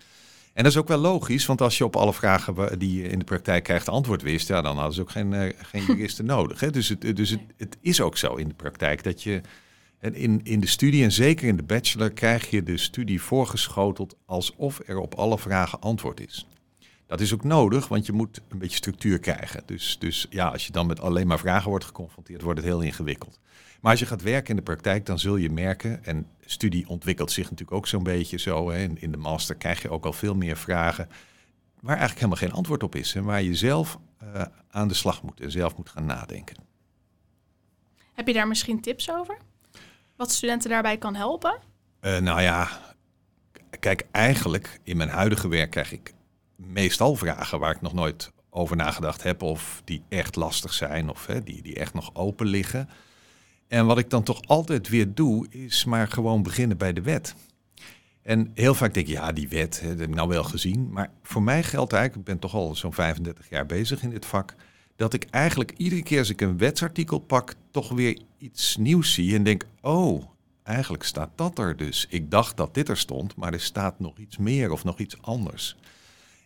En 0.52 0.62
dat 0.62 0.72
is 0.72 0.78
ook 0.78 0.88
wel 0.88 0.98
logisch, 0.98 1.46
want 1.46 1.60
als 1.60 1.78
je 1.78 1.84
op 1.84 1.96
alle 1.96 2.14
vragen 2.14 2.78
die 2.78 3.02
je 3.02 3.08
in 3.08 3.18
de 3.18 3.24
praktijk 3.24 3.64
krijgt 3.64 3.88
antwoord 3.88 4.22
wist, 4.22 4.48
ja, 4.48 4.62
dan 4.62 4.76
hadden 4.76 4.94
ze 4.94 5.00
ook 5.00 5.10
geen, 5.10 5.54
geen 5.62 5.84
juristen 5.84 6.24
nodig. 6.36 6.60
Hè? 6.60 6.70
Dus, 6.70 6.88
het, 6.88 7.16
dus 7.16 7.36
het, 7.56 7.76
is 7.80 8.00
ook 8.00 8.16
zo 8.16 8.34
in 8.34 8.48
de 8.48 8.54
praktijk 8.54 9.02
dat 9.02 9.22
je 9.22 9.40
in, 10.00 10.40
in 10.42 10.60
de 10.60 10.66
studie 10.66 11.04
en 11.04 11.12
zeker 11.12 11.48
in 11.48 11.56
de 11.56 11.62
bachelor 11.62 12.12
krijg 12.12 12.50
je 12.50 12.62
de 12.62 12.76
studie 12.76 13.22
voorgeschoteld 13.22 14.16
alsof 14.26 14.80
er 14.86 14.98
op 14.98 15.14
alle 15.14 15.38
vragen 15.38 15.80
antwoord 15.80 16.20
is. 16.20 16.46
Dat 17.06 17.20
is 17.20 17.34
ook 17.34 17.44
nodig, 17.44 17.88
want 17.88 18.06
je 18.06 18.12
moet 18.12 18.40
een 18.48 18.58
beetje 18.58 18.76
structuur 18.76 19.18
krijgen. 19.18 19.62
Dus, 19.66 19.96
dus 19.98 20.26
ja, 20.30 20.48
als 20.48 20.66
je 20.66 20.72
dan 20.72 20.86
met 20.86 21.00
alleen 21.00 21.26
maar 21.26 21.38
vragen 21.38 21.68
wordt 21.68 21.84
geconfronteerd, 21.84 22.42
wordt 22.42 22.58
het 22.58 22.68
heel 22.68 22.80
ingewikkeld. 22.80 23.40
Maar 23.80 23.90
als 23.90 24.00
je 24.00 24.06
gaat 24.06 24.22
werken 24.22 24.50
in 24.50 24.56
de 24.56 24.62
praktijk, 24.62 25.06
dan 25.06 25.18
zul 25.18 25.36
je 25.36 25.50
merken, 25.50 26.04
en 26.04 26.26
studie 26.40 26.88
ontwikkelt 26.88 27.30
zich 27.30 27.44
natuurlijk 27.44 27.76
ook 27.76 27.86
zo'n 27.86 28.02
beetje 28.02 28.38
zo. 28.38 28.70
Hè, 28.70 28.86
in 28.94 29.10
de 29.10 29.16
master 29.16 29.56
krijg 29.56 29.82
je 29.82 29.90
ook 29.90 30.04
al 30.04 30.12
veel 30.12 30.34
meer 30.34 30.56
vragen 30.56 31.08
waar 31.80 31.96
eigenlijk 31.96 32.20
helemaal 32.20 32.48
geen 32.48 32.52
antwoord 32.52 32.82
op 32.82 32.94
is. 32.94 33.14
En 33.14 33.24
waar 33.24 33.42
je 33.42 33.54
zelf 33.54 33.98
uh, 34.22 34.42
aan 34.70 34.88
de 34.88 34.94
slag 34.94 35.22
moet 35.22 35.40
en 35.40 35.50
zelf 35.50 35.76
moet 35.76 35.88
gaan 35.88 36.06
nadenken. 36.06 36.56
Heb 38.12 38.26
je 38.26 38.32
daar 38.32 38.48
misschien 38.48 38.80
tips 38.80 39.10
over? 39.10 39.38
Wat 40.20 40.32
studenten 40.32 40.70
daarbij 40.70 40.98
kan 40.98 41.14
helpen? 41.14 41.58
Uh, 42.00 42.18
nou 42.18 42.40
ja, 42.40 42.68
kijk, 43.78 44.06
eigenlijk 44.10 44.80
in 44.84 44.96
mijn 44.96 45.08
huidige 45.08 45.48
werk 45.48 45.70
krijg 45.70 45.92
ik 45.92 46.14
meestal 46.56 47.16
vragen 47.16 47.58
waar 47.58 47.74
ik 47.74 47.80
nog 47.80 47.92
nooit 47.92 48.32
over 48.50 48.76
nagedacht 48.76 49.22
heb 49.22 49.42
of 49.42 49.82
die 49.84 50.02
echt 50.08 50.36
lastig 50.36 50.72
zijn 50.72 51.08
of 51.08 51.26
hè, 51.26 51.42
die, 51.42 51.62
die 51.62 51.74
echt 51.74 51.94
nog 51.94 52.14
open 52.14 52.46
liggen. 52.46 52.88
En 53.68 53.86
wat 53.86 53.98
ik 53.98 54.10
dan 54.10 54.22
toch 54.22 54.42
altijd 54.46 54.88
weer 54.88 55.14
doe, 55.14 55.46
is 55.50 55.84
maar 55.84 56.08
gewoon 56.08 56.42
beginnen 56.42 56.76
bij 56.76 56.92
de 56.92 57.02
wet. 57.02 57.34
En 58.22 58.50
heel 58.54 58.74
vaak 58.74 58.94
denk 58.94 59.06
ik, 59.06 59.12
ja, 59.12 59.32
die 59.32 59.48
wet, 59.48 59.80
hè, 59.80 59.88
dat 59.88 59.98
heb 59.98 60.08
ik 60.08 60.14
nou 60.14 60.28
wel 60.28 60.44
gezien. 60.44 60.90
Maar 60.92 61.10
voor 61.22 61.42
mij 61.42 61.62
geldt 61.62 61.92
eigenlijk, 61.92 62.28
ik 62.28 62.34
ben 62.34 62.40
toch 62.50 62.54
al 62.54 62.74
zo'n 62.74 62.94
35 62.94 63.48
jaar 63.48 63.66
bezig 63.66 64.02
in 64.02 64.10
dit 64.10 64.26
vak, 64.26 64.54
dat 65.00 65.12
ik 65.12 65.26
eigenlijk 65.30 65.72
iedere 65.76 66.02
keer 66.02 66.18
als 66.18 66.30
ik 66.30 66.40
een 66.40 66.58
wetsartikel 66.58 67.18
pak, 67.18 67.54
toch 67.70 67.88
weer 67.88 68.20
iets 68.38 68.76
nieuws 68.76 69.14
zie 69.14 69.34
en 69.34 69.42
denk, 69.42 69.64
oh, 69.80 70.24
eigenlijk 70.62 71.02
staat 71.02 71.30
dat 71.34 71.58
er 71.58 71.76
dus. 71.76 72.06
Ik 72.08 72.30
dacht 72.30 72.56
dat 72.56 72.74
dit 72.74 72.88
er 72.88 72.96
stond, 72.96 73.36
maar 73.36 73.52
er 73.52 73.60
staat 73.60 74.00
nog 74.00 74.18
iets 74.18 74.36
meer 74.36 74.70
of 74.70 74.84
nog 74.84 74.98
iets 74.98 75.22
anders. 75.22 75.76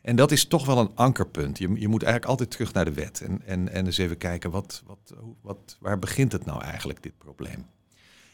En 0.03 0.17
dat 0.17 0.33
is 0.33 0.45
toch 0.45 0.67
wel 0.67 0.79
een 0.79 0.91
ankerpunt. 0.95 1.59
Je, 1.59 1.69
je 1.81 1.89
moet 1.89 2.03
eigenlijk 2.03 2.31
altijd 2.31 2.51
terug 2.51 2.73
naar 2.73 2.85
de 2.85 2.93
wet 2.93 3.21
en, 3.21 3.43
en, 3.47 3.69
en 3.69 3.87
eens 3.87 3.99
even 3.99 4.17
kijken, 4.17 4.51
wat, 4.51 4.83
wat, 4.87 5.15
wat, 5.43 5.77
waar 5.81 5.99
begint 5.99 6.33
het 6.33 6.45
nou 6.45 6.63
eigenlijk, 6.63 7.03
dit 7.03 7.19
probleem? 7.19 7.67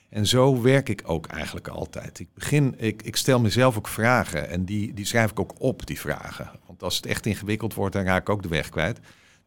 En 0.09 0.27
zo 0.27 0.62
werk 0.62 0.89
ik 0.89 1.03
ook 1.05 1.27
eigenlijk 1.27 1.69
altijd. 1.69 2.19
Ik, 2.19 2.29
begin, 2.35 2.75
ik, 2.79 3.03
ik 3.03 3.17
stel 3.17 3.41
mezelf 3.41 3.77
ook 3.77 3.89
vragen 3.89 4.49
en 4.49 4.65
die, 4.65 4.95
die 4.95 5.05
schrijf 5.05 5.31
ik 5.31 5.41
ook 5.41 5.55
op, 5.59 5.87
die 5.87 6.00
vragen. 6.00 6.50
Want 6.67 6.83
als 6.83 6.97
het 6.97 7.07
echt 7.07 7.27
ingewikkeld 7.27 7.75
wordt, 7.75 7.95
dan 7.95 8.05
raak 8.05 8.21
ik 8.21 8.29
ook 8.29 8.43
de 8.43 8.49
weg 8.49 8.69
kwijt. 8.69 9.00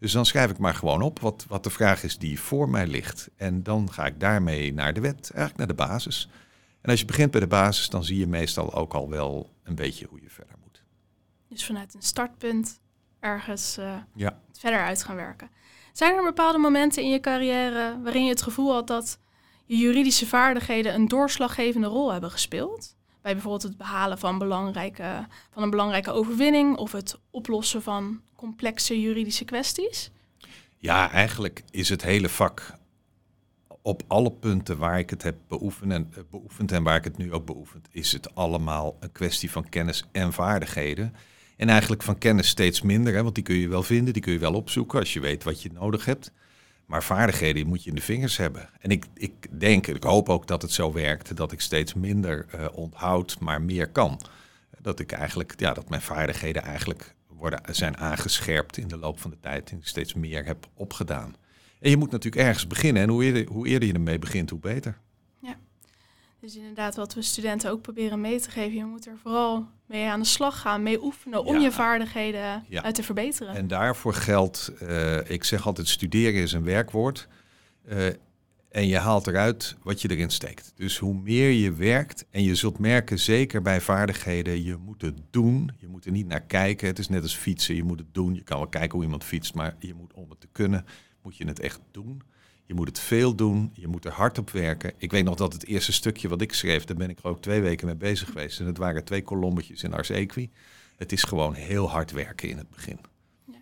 Dus 0.03 0.11
dan 0.11 0.25
schrijf 0.25 0.51
ik 0.51 0.57
maar 0.57 0.75
gewoon 0.75 1.01
op 1.01 1.19
wat, 1.19 1.45
wat 1.47 1.63
de 1.63 1.69
vraag 1.69 2.03
is 2.03 2.17
die 2.17 2.39
voor 2.39 2.69
mij 2.69 2.87
ligt. 2.87 3.29
En 3.35 3.63
dan 3.63 3.91
ga 3.91 4.05
ik 4.05 4.19
daarmee 4.19 4.73
naar 4.73 4.93
de 4.93 5.01
wet, 5.01 5.31
eigenlijk 5.33 5.57
naar 5.57 5.67
de 5.67 5.73
basis. 5.73 6.29
En 6.81 6.89
als 6.89 6.99
je 6.99 7.05
begint 7.05 7.31
bij 7.31 7.39
de 7.39 7.47
basis, 7.47 7.89
dan 7.89 8.03
zie 8.03 8.17
je 8.17 8.27
meestal 8.27 8.73
ook 8.73 8.93
al 8.93 9.09
wel 9.09 9.49
een 9.63 9.75
beetje 9.75 10.05
hoe 10.09 10.21
je 10.21 10.29
verder 10.29 10.55
moet. 10.63 10.83
Dus 11.47 11.65
vanuit 11.65 11.93
een 11.93 12.01
startpunt 12.01 12.79
ergens 13.19 13.77
uh, 13.77 13.95
ja. 14.15 14.39
verder 14.51 14.79
uit 14.79 15.03
gaan 15.03 15.15
werken. 15.15 15.49
Zijn 15.93 16.15
er 16.15 16.23
bepaalde 16.23 16.57
momenten 16.57 17.03
in 17.03 17.09
je 17.09 17.19
carrière 17.19 17.99
waarin 18.01 18.23
je 18.23 18.29
het 18.29 18.41
gevoel 18.41 18.73
had 18.73 18.87
dat 18.87 19.19
je 19.65 19.77
juridische 19.77 20.27
vaardigheden 20.27 20.93
een 20.93 21.07
doorslaggevende 21.07 21.87
rol 21.87 22.11
hebben 22.11 22.31
gespeeld? 22.31 22.95
Bij 23.23 23.33
bijvoorbeeld 23.33 23.63
het 23.63 23.77
behalen 23.77 24.17
van, 24.17 24.37
belangrijke, 24.37 25.27
van 25.51 25.63
een 25.63 25.69
belangrijke 25.69 26.11
overwinning 26.11 26.77
of 26.77 26.91
het 26.91 27.19
oplossen 27.31 27.81
van 27.81 28.21
complexe 28.35 29.01
juridische 29.01 29.45
kwesties? 29.45 30.11
Ja, 30.77 31.11
eigenlijk 31.11 31.63
is 31.69 31.89
het 31.89 32.01
hele 32.01 32.29
vak 32.29 32.77
op 33.81 34.03
alle 34.07 34.31
punten 34.31 34.77
waar 34.77 34.99
ik 34.99 35.09
het 35.09 35.23
heb 35.23 35.35
beoefend 35.47 35.91
en, 35.91 36.09
eh, 36.13 36.23
beoefend 36.31 36.71
en 36.71 36.83
waar 36.83 36.95
ik 36.95 37.03
het 37.03 37.17
nu 37.17 37.33
ook 37.33 37.45
beoefend, 37.45 37.87
is 37.91 38.11
het 38.11 38.35
allemaal 38.35 38.97
een 38.99 39.11
kwestie 39.11 39.51
van 39.51 39.69
kennis 39.69 40.03
en 40.11 40.33
vaardigheden. 40.33 41.13
En 41.57 41.69
eigenlijk 41.69 42.03
van 42.03 42.17
kennis 42.17 42.47
steeds 42.47 42.81
minder, 42.81 43.13
hè, 43.13 43.23
want 43.23 43.35
die 43.35 43.43
kun 43.43 43.55
je 43.55 43.67
wel 43.67 43.83
vinden, 43.83 44.13
die 44.13 44.21
kun 44.21 44.33
je 44.33 44.39
wel 44.39 44.53
opzoeken 44.53 44.99
als 44.99 45.13
je 45.13 45.19
weet 45.19 45.43
wat 45.43 45.61
je 45.61 45.71
nodig 45.73 46.05
hebt. 46.05 46.31
Maar 46.85 47.03
vaardigheden 47.03 47.67
moet 47.67 47.83
je 47.83 47.89
in 47.89 47.95
de 47.95 48.01
vingers 48.01 48.37
hebben. 48.37 48.69
En 48.79 48.89
ik, 48.89 49.05
ik 49.13 49.59
denk, 49.59 49.87
ik 49.87 50.03
hoop 50.03 50.29
ook 50.29 50.47
dat 50.47 50.61
het 50.61 50.71
zo 50.71 50.93
werkt, 50.93 51.37
dat 51.37 51.51
ik 51.51 51.61
steeds 51.61 51.93
minder 51.93 52.45
uh, 52.55 52.65
onthoud, 52.73 53.39
maar 53.39 53.61
meer 53.61 53.87
kan. 53.87 54.19
Dat 54.81 54.99
ik 54.99 55.11
eigenlijk, 55.11 55.53
ja, 55.57 55.73
dat 55.73 55.89
mijn 55.89 56.01
vaardigheden 56.01 56.63
eigenlijk 56.63 57.15
worden, 57.27 57.61
zijn 57.75 57.97
aangescherpt 57.97 58.77
in 58.77 58.87
de 58.87 58.97
loop 58.97 59.19
van 59.19 59.31
de 59.31 59.39
tijd 59.39 59.71
en 59.71 59.77
ik 59.77 59.87
steeds 59.87 60.13
meer 60.13 60.45
heb 60.45 60.67
opgedaan. 60.73 61.35
En 61.79 61.89
je 61.89 61.97
moet 61.97 62.11
natuurlijk 62.11 62.45
ergens 62.45 62.67
beginnen. 62.67 63.01
En 63.01 63.09
hoe 63.09 63.45
hoe 63.47 63.67
eerder 63.67 63.87
je 63.87 63.93
ermee 63.93 64.19
begint, 64.19 64.49
hoe 64.49 64.59
beter. 64.59 64.97
Dus 66.43 66.55
inderdaad 66.55 66.95
wat 66.95 67.13
we 67.13 67.21
studenten 67.21 67.71
ook 67.71 67.81
proberen 67.81 68.21
mee 68.21 68.39
te 68.39 68.51
geven. 68.51 68.77
Je 68.77 68.85
moet 68.85 69.05
er 69.05 69.17
vooral 69.21 69.67
mee 69.85 70.05
aan 70.05 70.19
de 70.19 70.25
slag 70.25 70.59
gaan, 70.59 70.83
mee 70.83 71.03
oefenen 71.03 71.43
om 71.43 71.59
je 71.59 71.71
vaardigheden 71.71 72.65
ja. 72.67 72.91
te 72.91 73.03
verbeteren. 73.03 73.55
En 73.55 73.67
daarvoor 73.67 74.13
geldt, 74.13 74.71
uh, 74.81 75.29
ik 75.29 75.43
zeg 75.43 75.65
altijd, 75.65 75.87
studeren 75.87 76.41
is 76.41 76.53
een 76.53 76.63
werkwoord. 76.63 77.27
Uh, 77.89 78.05
en 78.69 78.87
je 78.87 78.97
haalt 78.97 79.27
eruit 79.27 79.75
wat 79.83 80.01
je 80.01 80.09
erin 80.09 80.29
steekt. 80.29 80.71
Dus 80.75 80.97
hoe 80.97 81.13
meer 81.13 81.49
je 81.49 81.73
werkt, 81.73 82.25
en 82.29 82.43
je 82.43 82.55
zult 82.55 82.79
merken, 82.79 83.19
zeker 83.19 83.61
bij 83.61 83.81
vaardigheden, 83.81 84.63
je 84.63 84.77
moet 84.77 85.01
het 85.01 85.17
doen. 85.29 85.71
Je 85.77 85.87
moet 85.87 86.05
er 86.05 86.11
niet 86.11 86.27
naar 86.27 86.43
kijken. 86.43 86.87
Het 86.87 86.99
is 86.99 87.09
net 87.09 87.21
als 87.21 87.35
fietsen, 87.35 87.75
je 87.75 87.83
moet 87.83 87.99
het 87.99 88.13
doen. 88.13 88.35
Je 88.35 88.43
kan 88.43 88.57
wel 88.57 88.67
kijken 88.67 88.91
hoe 88.91 89.03
iemand 89.03 89.23
fietst, 89.23 89.53
maar 89.53 89.75
je 89.79 89.93
moet 89.93 90.13
om 90.13 90.29
het 90.29 90.39
te 90.39 90.47
kunnen, 90.51 90.85
moet 91.21 91.37
je 91.37 91.45
het 91.45 91.59
echt 91.59 91.79
doen. 91.91 92.21
Je 92.73 92.79
moet 92.79 92.87
het 92.87 92.99
veel 92.99 93.35
doen, 93.35 93.71
je 93.73 93.87
moet 93.87 94.05
er 94.05 94.11
hard 94.11 94.37
op 94.37 94.49
werken. 94.49 94.93
Ik 94.97 95.11
weet 95.11 95.23
nog 95.23 95.35
dat 95.35 95.53
het 95.53 95.65
eerste 95.65 95.91
stukje 95.91 96.27
wat 96.27 96.41
ik 96.41 96.53
schreef, 96.53 96.83
daar 96.83 96.97
ben 96.97 97.09
ik 97.09 97.19
er 97.19 97.27
ook 97.27 97.41
twee 97.41 97.61
weken 97.61 97.85
mee 97.85 97.95
bezig 97.95 98.27
geweest. 98.27 98.59
En 98.59 98.65
het 98.65 98.77
waren 98.77 99.03
twee 99.03 99.21
kolombetjes 99.21 99.83
in 99.83 99.93
Ars 99.93 100.09
Equi. 100.09 100.51
Het 100.97 101.11
is 101.11 101.23
gewoon 101.23 101.53
heel 101.53 101.89
hard 101.89 102.11
werken 102.11 102.49
in 102.49 102.57
het 102.57 102.69
begin. 102.69 102.99
Ja. 103.45 103.61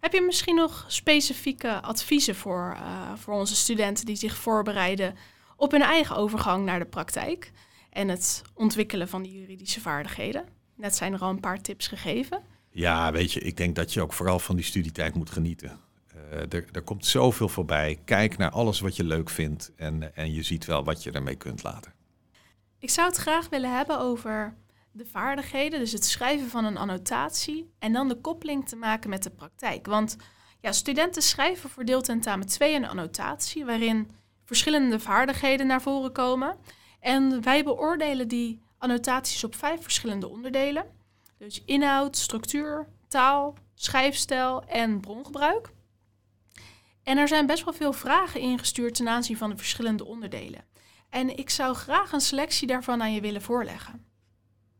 Heb 0.00 0.12
je 0.12 0.20
misschien 0.20 0.54
nog 0.54 0.84
specifieke 0.88 1.82
adviezen 1.82 2.34
voor, 2.34 2.76
uh, 2.76 3.12
voor 3.14 3.34
onze 3.34 3.56
studenten 3.56 4.06
die 4.06 4.16
zich 4.16 4.36
voorbereiden 4.36 5.14
op 5.56 5.70
hun 5.70 5.82
eigen 5.82 6.16
overgang 6.16 6.64
naar 6.64 6.78
de 6.78 6.86
praktijk 6.86 7.52
en 7.90 8.08
het 8.08 8.42
ontwikkelen 8.54 9.08
van 9.08 9.22
die 9.22 9.40
juridische 9.40 9.80
vaardigheden? 9.80 10.44
Net 10.76 10.96
zijn 10.96 11.12
er 11.12 11.20
al 11.20 11.30
een 11.30 11.40
paar 11.40 11.60
tips 11.60 11.86
gegeven. 11.86 12.42
Ja, 12.70 13.12
weet 13.12 13.32
je, 13.32 13.40
ik 13.40 13.56
denk 13.56 13.76
dat 13.76 13.92
je 13.92 14.00
ook 14.00 14.12
vooral 14.12 14.38
van 14.38 14.56
die 14.56 14.64
studietijd 14.64 15.14
moet 15.14 15.30
genieten. 15.30 15.88
Uh, 16.30 16.36
er, 16.38 16.64
er, 16.72 16.82
komt 16.82 17.06
zoveel 17.06 17.48
voorbij. 17.48 18.00
Kijk 18.04 18.38
naar 18.38 18.50
alles 18.50 18.80
wat 18.80 18.96
je 18.96 19.04
leuk 19.04 19.30
vindt 19.30 19.72
en, 19.76 20.14
en 20.16 20.32
je 20.32 20.42
ziet 20.42 20.64
wel 20.64 20.84
wat 20.84 21.02
je 21.02 21.10
ermee 21.10 21.36
kunt 21.36 21.62
laten. 21.62 21.92
Ik 22.78 22.90
zou 22.90 23.08
het 23.08 23.16
graag 23.16 23.48
willen 23.48 23.76
hebben 23.76 24.00
over 24.00 24.54
de 24.92 25.06
vaardigheden, 25.06 25.78
dus 25.78 25.92
het 25.92 26.04
schrijven 26.04 26.48
van 26.48 26.64
een 26.64 26.76
annotatie 26.76 27.70
en 27.78 27.92
dan 27.92 28.08
de 28.08 28.20
koppeling 28.20 28.68
te 28.68 28.76
maken 28.76 29.10
met 29.10 29.22
de 29.22 29.30
praktijk. 29.30 29.86
Want 29.86 30.16
ja, 30.60 30.72
studenten 30.72 31.22
schrijven 31.22 31.70
voor 31.70 31.84
deeltentamen 31.84 32.46
2 32.46 32.74
een 32.74 32.88
annotatie 32.88 33.64
waarin 33.64 34.10
verschillende 34.44 35.00
vaardigheden 35.00 35.66
naar 35.66 35.82
voren 35.82 36.12
komen. 36.12 36.56
En 37.00 37.42
wij 37.42 37.64
beoordelen 37.64 38.28
die 38.28 38.62
annotaties 38.78 39.44
op 39.44 39.54
vijf 39.54 39.82
verschillende 39.82 40.28
onderdelen. 40.28 40.84
Dus 41.38 41.62
inhoud, 41.64 42.16
structuur, 42.16 42.86
taal, 43.08 43.54
schrijfstijl 43.74 44.62
en 44.64 45.00
brongebruik. 45.00 45.70
En 47.02 47.18
er 47.18 47.28
zijn 47.28 47.46
best 47.46 47.64
wel 47.64 47.74
veel 47.74 47.92
vragen 47.92 48.40
ingestuurd 48.40 48.94
ten 48.94 49.08
aanzien 49.08 49.36
van 49.36 49.50
de 49.50 49.56
verschillende 49.56 50.04
onderdelen. 50.04 50.64
En 51.08 51.36
ik 51.36 51.50
zou 51.50 51.74
graag 51.74 52.12
een 52.12 52.20
selectie 52.20 52.66
daarvan 52.66 53.02
aan 53.02 53.12
je 53.12 53.20
willen 53.20 53.42
voorleggen. 53.42 54.04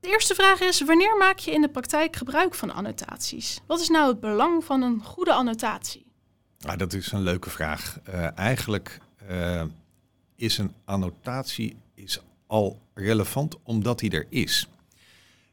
De 0.00 0.08
eerste 0.08 0.34
vraag 0.34 0.60
is: 0.60 0.80
wanneer 0.80 1.16
maak 1.16 1.38
je 1.38 1.50
in 1.50 1.60
de 1.60 1.68
praktijk 1.68 2.16
gebruik 2.16 2.54
van 2.54 2.74
annotaties? 2.74 3.60
Wat 3.66 3.80
is 3.80 3.88
nou 3.88 4.08
het 4.08 4.20
belang 4.20 4.64
van 4.64 4.82
een 4.82 5.04
goede 5.04 5.32
annotatie? 5.32 6.06
Nou, 6.58 6.76
dat 6.76 6.92
is 6.92 7.12
een 7.12 7.22
leuke 7.22 7.50
vraag. 7.50 7.98
Uh, 8.08 8.38
eigenlijk 8.38 8.98
uh, 9.30 9.62
is 10.36 10.58
een 10.58 10.74
annotatie 10.84 11.76
is 11.94 12.20
al 12.46 12.80
relevant 12.94 13.56
omdat 13.62 14.00
hij 14.00 14.10
er 14.10 14.26
is. 14.28 14.68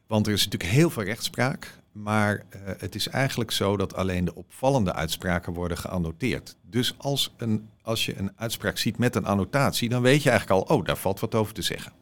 Want 0.06 0.26
er 0.26 0.32
is 0.32 0.44
natuurlijk 0.44 0.70
heel 0.72 0.90
veel 0.90 1.02
rechtspraak. 1.02 1.77
Maar 2.02 2.34
uh, 2.34 2.60
het 2.78 2.94
is 2.94 3.08
eigenlijk 3.08 3.50
zo 3.50 3.76
dat 3.76 3.94
alleen 3.94 4.24
de 4.24 4.34
opvallende 4.34 4.92
uitspraken 4.92 5.52
worden 5.52 5.78
geannoteerd. 5.78 6.56
Dus 6.62 6.94
als, 6.98 7.34
een, 7.36 7.68
als 7.82 8.06
je 8.06 8.18
een 8.18 8.32
uitspraak 8.36 8.78
ziet 8.78 8.98
met 8.98 9.16
een 9.16 9.24
annotatie, 9.24 9.88
dan 9.88 10.02
weet 10.02 10.22
je 10.22 10.30
eigenlijk 10.30 10.68
al, 10.68 10.76
oh, 10.76 10.84
daar 10.84 10.96
valt 10.96 11.20
wat 11.20 11.34
over 11.34 11.54
te 11.54 11.62
zeggen. 11.62 11.92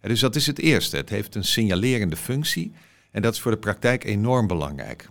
En 0.00 0.08
dus 0.08 0.20
dat 0.20 0.36
is 0.36 0.46
het 0.46 0.58
eerste. 0.58 0.96
Het 0.96 1.08
heeft 1.08 1.34
een 1.34 1.44
signalerende 1.44 2.16
functie 2.16 2.72
en 3.10 3.22
dat 3.22 3.34
is 3.34 3.40
voor 3.40 3.50
de 3.50 3.58
praktijk 3.58 4.04
enorm 4.04 4.46
belangrijk. 4.46 5.08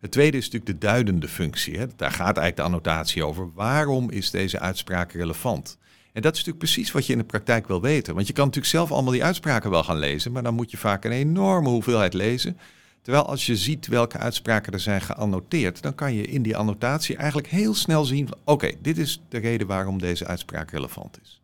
Het 0.00 0.10
tweede 0.10 0.36
is 0.36 0.44
natuurlijk 0.44 0.80
de 0.80 0.86
duidende 0.86 1.28
functie. 1.28 1.78
Hè. 1.78 1.86
Daar 1.96 2.10
gaat 2.10 2.36
eigenlijk 2.36 2.56
de 2.56 2.62
annotatie 2.62 3.24
over. 3.24 3.52
Waarom 3.54 4.10
is 4.10 4.30
deze 4.30 4.58
uitspraak 4.58 5.12
relevant? 5.12 5.78
En 6.12 6.22
dat 6.22 6.32
is 6.32 6.38
natuurlijk 6.38 6.64
precies 6.64 6.92
wat 6.92 7.06
je 7.06 7.12
in 7.12 7.18
de 7.18 7.24
praktijk 7.24 7.66
wil 7.66 7.80
weten. 7.80 8.14
Want 8.14 8.26
je 8.26 8.32
kan 8.32 8.44
natuurlijk 8.44 8.72
zelf 8.72 8.92
allemaal 8.92 9.12
die 9.12 9.24
uitspraken 9.24 9.70
wel 9.70 9.84
gaan 9.84 9.98
lezen, 9.98 10.32
maar 10.32 10.42
dan 10.42 10.54
moet 10.54 10.70
je 10.70 10.76
vaak 10.76 11.04
een 11.04 11.12
enorme 11.12 11.68
hoeveelheid 11.68 12.14
lezen. 12.14 12.58
Terwijl 13.02 13.26
als 13.26 13.46
je 13.46 13.56
ziet 13.56 13.86
welke 13.86 14.18
uitspraken 14.18 14.72
er 14.72 14.80
zijn 14.80 15.00
geannoteerd, 15.00 15.82
dan 15.82 15.94
kan 15.94 16.14
je 16.14 16.22
in 16.22 16.42
die 16.42 16.56
annotatie 16.56 17.16
eigenlijk 17.16 17.48
heel 17.48 17.74
snel 17.74 18.04
zien: 18.04 18.28
oké, 18.44 18.72
dit 18.80 18.98
is 18.98 19.22
de 19.28 19.38
reden 19.38 19.66
waarom 19.66 19.98
deze 19.98 20.26
uitspraak 20.26 20.70
relevant 20.70 21.20
is. 21.22 21.40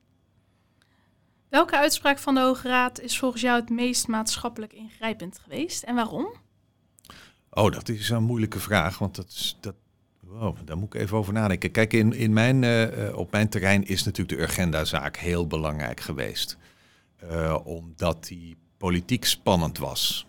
Welke 1.48 1.76
uitspraak 1.76 2.18
van 2.18 2.34
de 2.34 2.40
Hoge 2.40 2.68
Raad 2.68 3.00
is 3.00 3.18
volgens 3.18 3.42
jou 3.42 3.60
het 3.60 3.70
meest 3.70 4.08
maatschappelijk 4.08 4.72
ingrijpend 4.72 5.38
geweest 5.38 5.82
en 5.82 5.94
waarom? 5.94 6.34
Oh, 7.50 7.72
dat 7.72 7.88
is 7.88 8.10
een 8.10 8.22
moeilijke 8.22 8.60
vraag, 8.60 8.98
want 8.98 9.14
dat 9.14 9.28
is, 9.28 9.56
dat, 9.60 9.74
wow, 10.20 10.56
daar 10.64 10.76
moet 10.76 10.94
ik 10.94 11.00
even 11.00 11.16
over 11.16 11.32
nadenken. 11.32 11.70
Kijk, 11.70 11.92
in, 11.92 12.12
in 12.12 12.32
mijn, 12.32 12.62
uh, 12.62 13.16
op 13.16 13.30
mijn 13.30 13.48
terrein 13.48 13.86
is 13.86 14.04
natuurlijk 14.04 14.38
de 14.38 14.44
Urgenda-zaak 14.44 15.16
heel 15.16 15.46
belangrijk 15.46 16.00
geweest. 16.00 16.56
Uh, 17.24 17.58
omdat 17.64 18.26
die 18.26 18.56
politiek 18.76 19.24
spannend 19.24 19.78
was. 19.78 20.27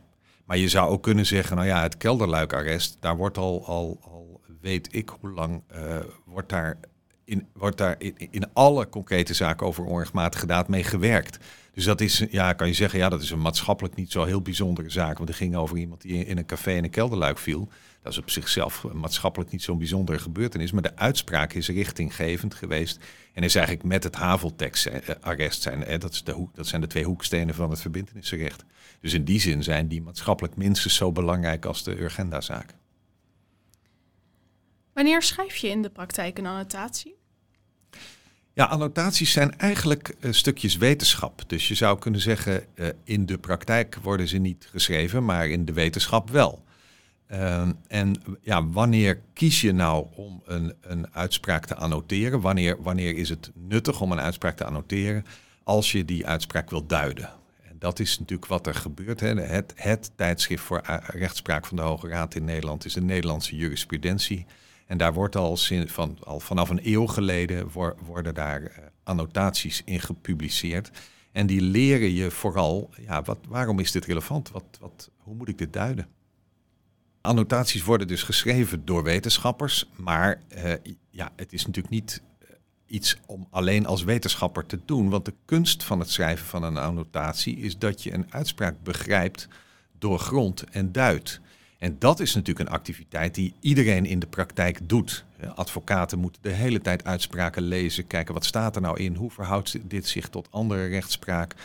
Maar 0.50 0.58
je 0.58 0.70
zou 0.70 0.90
ook 0.90 1.04
kunnen 1.04 1.26
zeggen, 1.26 1.56
nou 1.56 1.68
ja, 1.68 1.82
het 1.82 1.98
kelderluikarrest, 1.98 2.98
daar 3.00 3.18
wordt 3.18 3.38
al, 3.38 3.66
al, 3.66 4.00
al 4.02 4.42
weet 4.62 4.88
ik 4.92 5.10
hoe 5.20 5.32
lang, 5.32 5.62
uh, 5.76 5.98
wordt 6.26 6.50
daar, 6.50 6.78
in, 7.26 7.48
wordt 7.54 7.78
daar 7.78 7.96
in, 7.98 8.16
in 8.18 8.54
alle 8.54 8.90
concrete 8.90 9.34
zaken 9.34 9.68
over 9.68 9.86
onrechtmatige 9.86 10.46
daad 10.46 10.68
mee 10.68 10.84
gewerkt. 10.84 11.38
Dus 11.74 11.84
dat 11.84 12.02
is, 12.02 12.26
ja, 12.30 12.54
kan 12.54 12.68
je 12.68 12.74
zeggen, 12.74 13.00
ja, 13.00 13.10
dat 13.10 13.22
is 13.22 13.32
een 13.32 13.42
maatschappelijk 13.42 13.96
niet 13.96 14.12
zo 14.12 14.24
heel 14.24 14.42
bijzondere 14.42 14.90
zaak. 14.90 15.18
Want 15.18 15.30
er 15.30 15.36
ging 15.36 15.56
over 15.56 15.78
iemand 15.78 16.02
die 16.02 16.26
in 16.26 16.38
een 16.38 16.46
café 16.46 16.72
in 16.72 16.84
een 16.84 16.90
kelderluik 16.90 17.38
viel. 17.38 17.70
Dat 18.02 18.12
is 18.12 18.18
op 18.18 18.30
zichzelf 18.30 18.86
maatschappelijk 18.94 19.52
niet 19.52 19.64
zo'n 19.64 19.78
bijzondere 19.78 20.20
gebeurtenis. 20.20 20.72
Maar 20.72 20.82
de 20.82 20.96
uitspraak 20.96 21.54
is 21.54 21.68
richtinggevend 21.68 22.54
geweest. 22.54 23.00
En 23.34 23.44
is 23.44 23.56
eigenlijk 23.56 23.88
met 23.88 24.04
het 24.04 24.16
Haveltex-arrest 24.16 25.62
zijn. 25.62 26.00
Dat, 26.00 26.14
is 26.14 26.24
de 26.24 26.32
hoek, 26.32 26.56
dat 26.56 26.68
zijn 26.68 26.82
de 26.82 26.88
twee 26.88 27.04
hoekstenen 27.04 27.56
van 27.56 27.70
het 27.70 27.82
verbindenisrecht. 27.82 28.64
Dus 29.02 29.14
in 29.14 29.24
die 29.24 29.40
zin 29.40 29.64
zijn 29.64 29.88
die 29.88 30.02
maatschappelijk 30.02 30.56
minstens 30.56 30.96
zo 30.96 31.12
belangrijk 31.12 31.66
als 31.66 31.84
de 31.84 32.02
Urgenda-zaak. 32.02 32.74
Wanneer 34.94 35.22
schrijf 35.22 35.56
je 35.56 35.68
in 35.68 35.82
de 35.82 35.90
praktijk 35.90 36.38
een 36.38 36.46
annotatie? 36.46 37.16
Ja, 38.54 38.66
annotaties 38.66 39.32
zijn 39.32 39.58
eigenlijk 39.58 40.16
uh, 40.20 40.32
stukjes 40.32 40.78
wetenschap. 40.78 41.44
Dus 41.48 41.68
je 41.68 41.76
zou 41.76 42.00
kunnen 42.00 42.22
zeggen, 42.22 42.66
uh, 42.76 42.88
in 43.04 43.26
de 43.26 43.38
praktijk 43.38 43.96
worden 43.96 44.28
ze 44.28 44.38
niet 44.38 44.68
geschreven, 44.72 45.26
maar 45.26 45.48
in 45.48 45.66
de 45.66 45.74
wetenschap 45.74 46.30
wel. 46.30 46.64
Uh, 47.32 47.68
en 47.88 48.22
ja, 48.42 48.68
wanneer 48.68 49.22
kies 49.34 49.62
je 49.62 49.72
nou 49.72 50.08
om 50.16 50.42
een, 50.46 50.74
een 50.82 51.14
uitspraak 51.14 51.66
te 51.66 51.76
annoteren? 51.76 52.42
Wanneer, 52.42 52.82
wanneer 52.82 53.16
is 53.16 53.30
het 53.30 53.52
nuttig 53.54 54.02
om 54.02 54.12
een 54.12 54.20
uitspraak 54.20 54.58
te 54.58 54.66
annoteren? 54.66 55.26
Als 55.64 55.92
je 55.92 56.06
die 56.06 56.28
uitspraak 56.28 56.70
wil 56.70 56.86
duiden. 56.86 57.30
En 57.64 57.76
dat 57.80 58.00
is 58.00 58.20
natuurlijk 58.20 58.50
wat 58.50 58.68
er 58.68 58.76
gebeurt. 58.76 59.20
Hè. 59.20 59.42
Het, 59.42 59.74
het 59.76 60.12
tijdschrift 60.16 60.64
voor 60.64 60.82
rechtspraak 61.06 61.66
van 61.66 61.78
de 61.78 61.84
Hoge 61.84 62.08
Raad 62.08 62.36
in 62.36 62.46
Nederland 62.46 62.86
is 62.86 62.94
de 62.94 63.02
Nederlandse 63.02 63.56
jurisprudentie. 63.56 64.46
En 64.86 64.98
daar 64.98 65.14
wordt 65.14 65.36
al, 65.36 65.58
van, 65.86 66.18
al 66.24 66.40
vanaf 66.40 66.70
een 66.70 66.82
eeuw 66.84 67.06
geleden 67.06 67.72
worden 68.06 68.34
daar 68.34 68.62
uh, 68.62 68.70
annotaties 69.04 69.82
in 69.86 70.00
gepubliceerd. 70.00 70.92
En 71.32 71.48
die 71.48 71.62
leren 71.62 72.14
je 72.14 72.32
vooral, 72.32 72.90
ja, 73.02 73.22
wat, 73.22 73.38
waarom 73.48 73.80
is 73.80 73.92
dit 73.92 74.06
relevant? 74.06 74.52
Wat, 74.52 74.78
wat, 74.80 75.10
hoe 75.18 75.36
moet 75.36 75.50
ik 75.50 75.58
dit 75.58 75.74
duiden? 75.74 76.08
Annotaties 77.22 77.84
worden 77.84 78.08
dus 78.08 78.24
geschreven 78.24 78.86
door 78.86 79.04
wetenschappers, 79.04 79.90
maar 79.96 80.42
uh, 80.56 80.74
ja, 81.10 81.32
het 81.36 81.54
is 81.54 81.66
natuurlijk 81.66 81.94
niet 81.94 82.22
iets 82.86 83.18
om 83.26 83.48
alleen 83.50 83.86
als 83.86 84.04
wetenschapper 84.04 84.66
te 84.66 84.80
doen. 84.86 85.10
Want 85.10 85.26
de 85.26 85.34
kunst 85.46 85.84
van 85.84 86.00
het 86.00 86.10
schrijven 86.10 86.46
van 86.46 86.64
een 86.64 86.78
annotatie 86.78 87.58
is 87.58 87.78
dat 87.78 88.04
je 88.04 88.14
een 88.14 88.26
uitspraak 88.30 88.84
begrijpt, 88.84 89.48
doorgrond 89.98 90.64
en 90.64 90.92
duidt. 90.92 91.42
En 91.78 91.96
dat 92.00 92.20
is 92.20 92.36
natuurlijk 92.36 92.70
een 92.70 92.76
activiteit 92.76 93.36
die 93.36 93.54
iedereen 93.60 94.06
in 94.06 94.20
de 94.20 94.28
praktijk 94.28 94.90
doet. 94.90 95.26
Advocaten 95.56 96.20
moeten 96.20 96.42
de 96.42 96.50
hele 96.50 96.82
tijd 96.82 97.04
uitspraken 97.04 97.64
lezen, 97.64 98.08
kijken 98.08 98.34
wat 98.34 98.46
staat 98.46 98.76
er 98.76 98.82
nou 98.82 99.00
in, 99.00 99.16
hoe 99.16 99.32
verhoudt 99.32 99.90
dit 99.90 100.08
zich 100.08 100.30
tot 100.30 100.48
andere 100.52 100.86
rechtspraak, 100.86 101.56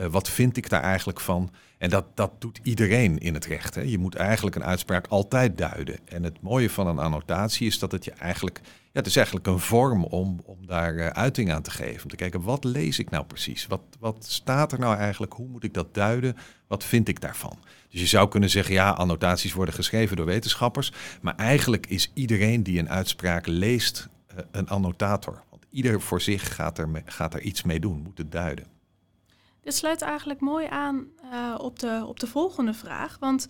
uh, 0.00 0.06
wat 0.06 0.28
vind 0.28 0.56
ik 0.56 0.68
daar 0.68 0.82
eigenlijk 0.82 1.20
van. 1.20 1.50
En 1.78 1.90
dat, 1.90 2.04
dat 2.14 2.40
doet 2.40 2.60
iedereen 2.62 3.18
in 3.18 3.34
het 3.34 3.46
recht. 3.46 3.74
Hè. 3.74 3.80
Je 3.80 3.98
moet 3.98 4.14
eigenlijk 4.14 4.56
een 4.56 4.64
uitspraak 4.64 5.06
altijd 5.06 5.58
duiden. 5.58 5.98
En 6.04 6.22
het 6.22 6.40
mooie 6.40 6.70
van 6.70 6.86
een 6.86 6.98
annotatie 6.98 7.66
is 7.66 7.78
dat 7.78 7.92
het 7.92 8.04
je 8.04 8.12
eigenlijk 8.12 8.60
ja, 8.92 8.98
het 8.98 9.06
is 9.06 9.16
eigenlijk 9.16 9.46
een 9.46 9.58
vorm 9.58 10.04
om, 10.04 10.40
om 10.44 10.66
daar 10.66 10.94
uh, 10.94 11.06
uiting 11.06 11.52
aan 11.52 11.62
te 11.62 11.70
geven. 11.70 12.02
Om 12.02 12.08
te 12.08 12.16
kijken, 12.16 12.42
wat 12.42 12.64
lees 12.64 12.98
ik 12.98 13.10
nou 13.10 13.24
precies? 13.24 13.66
Wat, 13.66 13.80
wat 13.98 14.24
staat 14.28 14.72
er 14.72 14.78
nou 14.78 14.96
eigenlijk? 14.96 15.32
Hoe 15.32 15.48
moet 15.48 15.64
ik 15.64 15.74
dat 15.74 15.94
duiden? 15.94 16.36
Wat 16.66 16.84
vind 16.84 17.08
ik 17.08 17.20
daarvan? 17.20 17.58
Dus 17.88 18.00
je 18.00 18.06
zou 18.06 18.28
kunnen 18.28 18.50
zeggen, 18.50 18.74
ja, 18.74 18.90
annotaties 18.90 19.52
worden 19.52 19.74
geschreven 19.74 20.16
door 20.16 20.26
wetenschappers. 20.26 20.92
Maar 21.20 21.36
eigenlijk 21.36 21.86
is 21.86 22.10
iedereen 22.14 22.62
die 22.62 22.78
een 22.78 22.90
uitspraak 22.90 23.46
leest 23.46 24.08
uh, 24.32 24.38
een 24.50 24.68
annotator. 24.68 25.42
Want 25.50 25.66
ieder 25.70 26.00
voor 26.00 26.20
zich 26.20 26.54
gaat 26.54 26.78
er, 26.78 27.02
gaat 27.04 27.34
er 27.34 27.40
iets 27.40 27.62
mee 27.62 27.80
doen, 27.80 28.02
moet 28.02 28.18
het 28.18 28.32
duiden. 28.32 28.79
Dit 29.62 29.74
sluit 29.74 30.02
eigenlijk 30.02 30.40
mooi 30.40 30.66
aan 30.66 31.06
uh, 31.24 31.54
op, 31.58 31.78
de, 31.78 32.04
op 32.06 32.20
de 32.20 32.26
volgende 32.26 32.74
vraag. 32.74 33.16
Want 33.20 33.46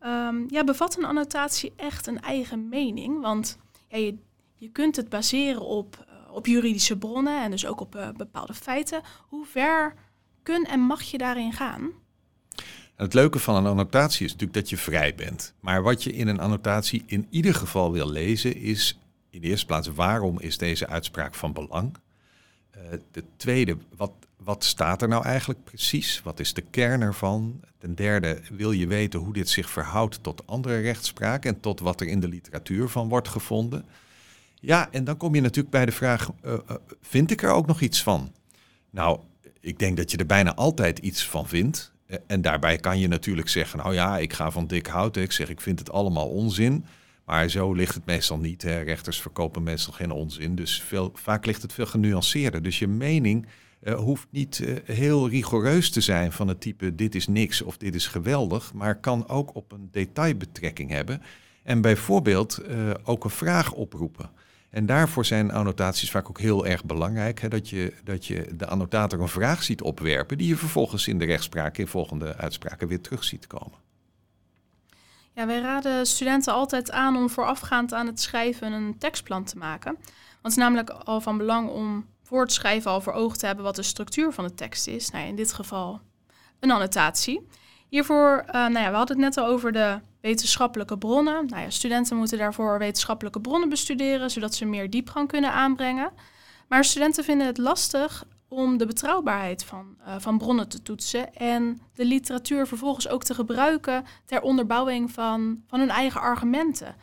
um, 0.00 0.44
ja, 0.48 0.64
bevat 0.64 0.96
een 0.96 1.04
annotatie 1.04 1.72
echt 1.76 2.06
een 2.06 2.20
eigen 2.20 2.68
mening? 2.68 3.20
Want 3.20 3.58
ja, 3.88 3.98
je 3.98 4.18
je 4.62 4.68
kunt 4.68 4.96
het 4.96 5.08
baseren 5.08 5.60
op, 5.60 6.06
eh, 6.08 6.34
op 6.34 6.46
juridische 6.46 6.98
bronnen 6.98 7.42
en 7.42 7.50
dus 7.50 7.66
ook 7.66 7.80
op 7.80 7.96
uh, 7.96 8.08
bepaalde 8.16 8.54
feiten. 8.54 9.02
Hoe 9.28 9.46
ver 9.46 9.94
kun 10.42 10.64
en 10.64 10.80
mag 10.80 11.02
je 11.02 11.18
daarin 11.18 11.52
gaan? 11.52 11.90
Het 12.94 13.14
leuke 13.14 13.38
van 13.38 13.54
een 13.54 13.66
annotatie 13.66 14.24
is 14.24 14.32
natuurlijk 14.32 14.58
dat 14.58 14.70
je 14.70 14.76
vrij 14.76 15.14
bent. 15.14 15.54
Maar 15.60 15.82
wat 15.82 16.02
je 16.02 16.12
in 16.12 16.28
een 16.28 16.40
annotatie 16.40 17.02
in 17.06 17.26
ieder 17.30 17.54
geval 17.54 17.92
wil 17.92 18.10
lezen 18.10 18.56
is 18.56 18.98
in 19.30 19.40
de 19.40 19.46
eerste 19.46 19.66
plaats 19.66 19.88
waarom 19.88 20.40
is 20.40 20.58
deze 20.58 20.86
uitspraak 20.86 21.34
van 21.34 21.52
belang? 21.52 21.96
Uh, 22.76 22.82
de 23.10 23.24
tweede, 23.36 23.76
wat, 23.96 24.12
wat 24.36 24.64
staat 24.64 25.02
er 25.02 25.08
nou 25.08 25.24
eigenlijk 25.24 25.64
precies? 25.64 26.22
Wat 26.22 26.40
is 26.40 26.54
de 26.54 26.62
kern 26.62 27.00
ervan? 27.00 27.60
Ten 27.78 27.94
derde, 27.94 28.40
wil 28.50 28.72
je 28.72 28.86
weten 28.86 29.20
hoe 29.20 29.32
dit 29.32 29.48
zich 29.48 29.70
verhoudt 29.70 30.22
tot 30.22 30.46
andere 30.46 30.80
rechtspraak 30.80 31.44
en 31.44 31.60
tot 31.60 31.80
wat 31.80 32.00
er 32.00 32.06
in 32.06 32.20
de 32.20 32.28
literatuur 32.28 32.88
van 32.88 33.08
wordt 33.08 33.28
gevonden? 33.28 33.84
Ja, 34.54 34.88
en 34.90 35.04
dan 35.04 35.16
kom 35.16 35.34
je 35.34 35.40
natuurlijk 35.40 35.74
bij 35.74 35.86
de 35.86 35.92
vraag, 35.92 36.30
uh, 36.44 36.52
uh, 36.52 36.76
vind 37.00 37.30
ik 37.30 37.42
er 37.42 37.50
ook 37.50 37.66
nog 37.66 37.80
iets 37.80 38.02
van? 38.02 38.32
Nou, 38.90 39.20
ik 39.60 39.78
denk 39.78 39.96
dat 39.96 40.10
je 40.10 40.16
er 40.16 40.26
bijna 40.26 40.54
altijd 40.54 40.98
iets 40.98 41.28
van 41.28 41.48
vindt. 41.48 41.92
Eh, 42.06 42.18
en 42.26 42.42
daarbij 42.42 42.76
kan 42.76 42.98
je 42.98 43.08
natuurlijk 43.08 43.48
zeggen, 43.48 43.78
nou 43.78 43.94
ja, 43.94 44.18
ik 44.18 44.32
ga 44.32 44.50
van 44.50 44.66
dik 44.66 44.86
hout. 44.86 45.16
Ik 45.16 45.32
zeg, 45.32 45.48
ik 45.48 45.60
vind 45.60 45.78
het 45.78 45.90
allemaal 45.90 46.28
onzin. 46.28 46.84
Maar 47.24 47.48
zo 47.48 47.72
ligt 47.72 47.94
het 47.94 48.06
meestal 48.06 48.38
niet. 48.38 48.62
Hè. 48.62 48.80
Rechters 48.80 49.20
verkopen 49.20 49.62
meestal 49.62 49.92
geen 49.92 50.10
onzin. 50.10 50.54
Dus 50.54 50.82
veel, 50.82 51.10
vaak 51.14 51.46
ligt 51.46 51.62
het 51.62 51.72
veel 51.72 51.86
genuanceerder. 51.86 52.62
Dus 52.62 52.78
je 52.78 52.88
mening 52.88 53.46
uh, 53.82 53.94
hoeft 53.94 54.26
niet 54.30 54.58
uh, 54.58 54.76
heel 54.84 55.28
rigoureus 55.28 55.90
te 55.90 56.00
zijn 56.00 56.32
van 56.32 56.48
het 56.48 56.60
type 56.60 56.94
dit 56.94 57.14
is 57.14 57.26
niks 57.26 57.62
of 57.62 57.76
dit 57.76 57.94
is 57.94 58.06
geweldig. 58.06 58.72
Maar 58.72 59.00
kan 59.00 59.28
ook 59.28 59.54
op 59.54 59.72
een 59.72 59.88
detailbetrekking 59.90 60.90
hebben. 60.90 61.22
En 61.62 61.80
bijvoorbeeld 61.80 62.60
uh, 62.68 62.90
ook 63.04 63.24
een 63.24 63.30
vraag 63.30 63.72
oproepen. 63.72 64.30
En 64.70 64.86
daarvoor 64.86 65.24
zijn 65.24 65.52
annotaties 65.52 66.10
vaak 66.10 66.28
ook 66.28 66.40
heel 66.40 66.66
erg 66.66 66.84
belangrijk. 66.84 67.40
Hè, 67.40 67.48
dat, 67.48 67.68
je, 67.68 67.92
dat 68.04 68.26
je 68.26 68.48
de 68.56 68.66
annotator 68.66 69.20
een 69.20 69.28
vraag 69.28 69.62
ziet 69.62 69.82
opwerpen 69.82 70.38
die 70.38 70.48
je 70.48 70.56
vervolgens 70.56 71.08
in 71.08 71.18
de 71.18 71.24
rechtspraak 71.24 71.78
in 71.78 71.86
volgende 71.86 72.36
uitspraken 72.36 72.88
weer 72.88 73.00
terug 73.00 73.24
ziet 73.24 73.46
komen. 73.46 73.78
Ja, 75.34 75.46
wij 75.46 75.60
raden 75.60 76.06
studenten 76.06 76.52
altijd 76.52 76.90
aan 76.90 77.16
om 77.16 77.30
voorafgaand 77.30 77.94
aan 77.94 78.06
het 78.06 78.20
schrijven 78.20 78.72
een 78.72 78.98
tekstplan 78.98 79.44
te 79.44 79.58
maken. 79.58 79.92
Want 79.92 80.06
het 80.42 80.52
is 80.52 80.56
namelijk 80.56 80.90
al 80.90 81.20
van 81.20 81.38
belang 81.38 81.70
om 81.70 82.06
voor 82.22 82.40
het 82.40 82.52
schrijven 82.52 82.90
al 82.90 83.00
voor 83.00 83.12
ogen 83.12 83.38
te 83.38 83.46
hebben 83.46 83.64
wat 83.64 83.76
de 83.76 83.82
structuur 83.82 84.32
van 84.32 84.44
de 84.44 84.54
tekst 84.54 84.86
is. 84.86 85.10
Nou, 85.10 85.26
in 85.26 85.36
dit 85.36 85.52
geval 85.52 86.00
een 86.60 86.70
annotatie. 86.70 87.48
Hiervoor, 87.88 88.44
uh, 88.46 88.52
nou 88.52 88.78
ja, 88.78 88.90
we 88.90 88.96
hadden 88.96 89.16
het 89.16 89.24
net 89.24 89.44
al 89.44 89.50
over 89.50 89.72
de 89.72 90.00
wetenschappelijke 90.20 90.98
bronnen. 90.98 91.46
Nou 91.46 91.62
ja, 91.62 91.70
studenten 91.70 92.16
moeten 92.16 92.38
daarvoor 92.38 92.78
wetenschappelijke 92.78 93.40
bronnen 93.40 93.68
bestuderen, 93.68 94.30
zodat 94.30 94.54
ze 94.54 94.64
meer 94.64 94.90
diepgang 94.90 95.28
kunnen 95.28 95.52
aanbrengen. 95.52 96.10
Maar 96.68 96.84
studenten 96.84 97.24
vinden 97.24 97.46
het 97.46 97.58
lastig 97.58 98.24
om 98.52 98.76
de 98.76 98.86
betrouwbaarheid 98.86 99.64
van, 99.64 99.96
uh, 100.00 100.14
van 100.18 100.38
bronnen 100.38 100.68
te 100.68 100.82
toetsen 100.82 101.34
en 101.34 101.80
de 101.94 102.04
literatuur 102.04 102.66
vervolgens 102.66 103.08
ook 103.08 103.24
te 103.24 103.34
gebruiken 103.34 104.04
ter 104.24 104.40
onderbouwing 104.40 105.10
van, 105.10 105.62
van 105.66 105.80
hun 105.80 105.90
eigen 105.90 106.20
argumenten. 106.20 106.94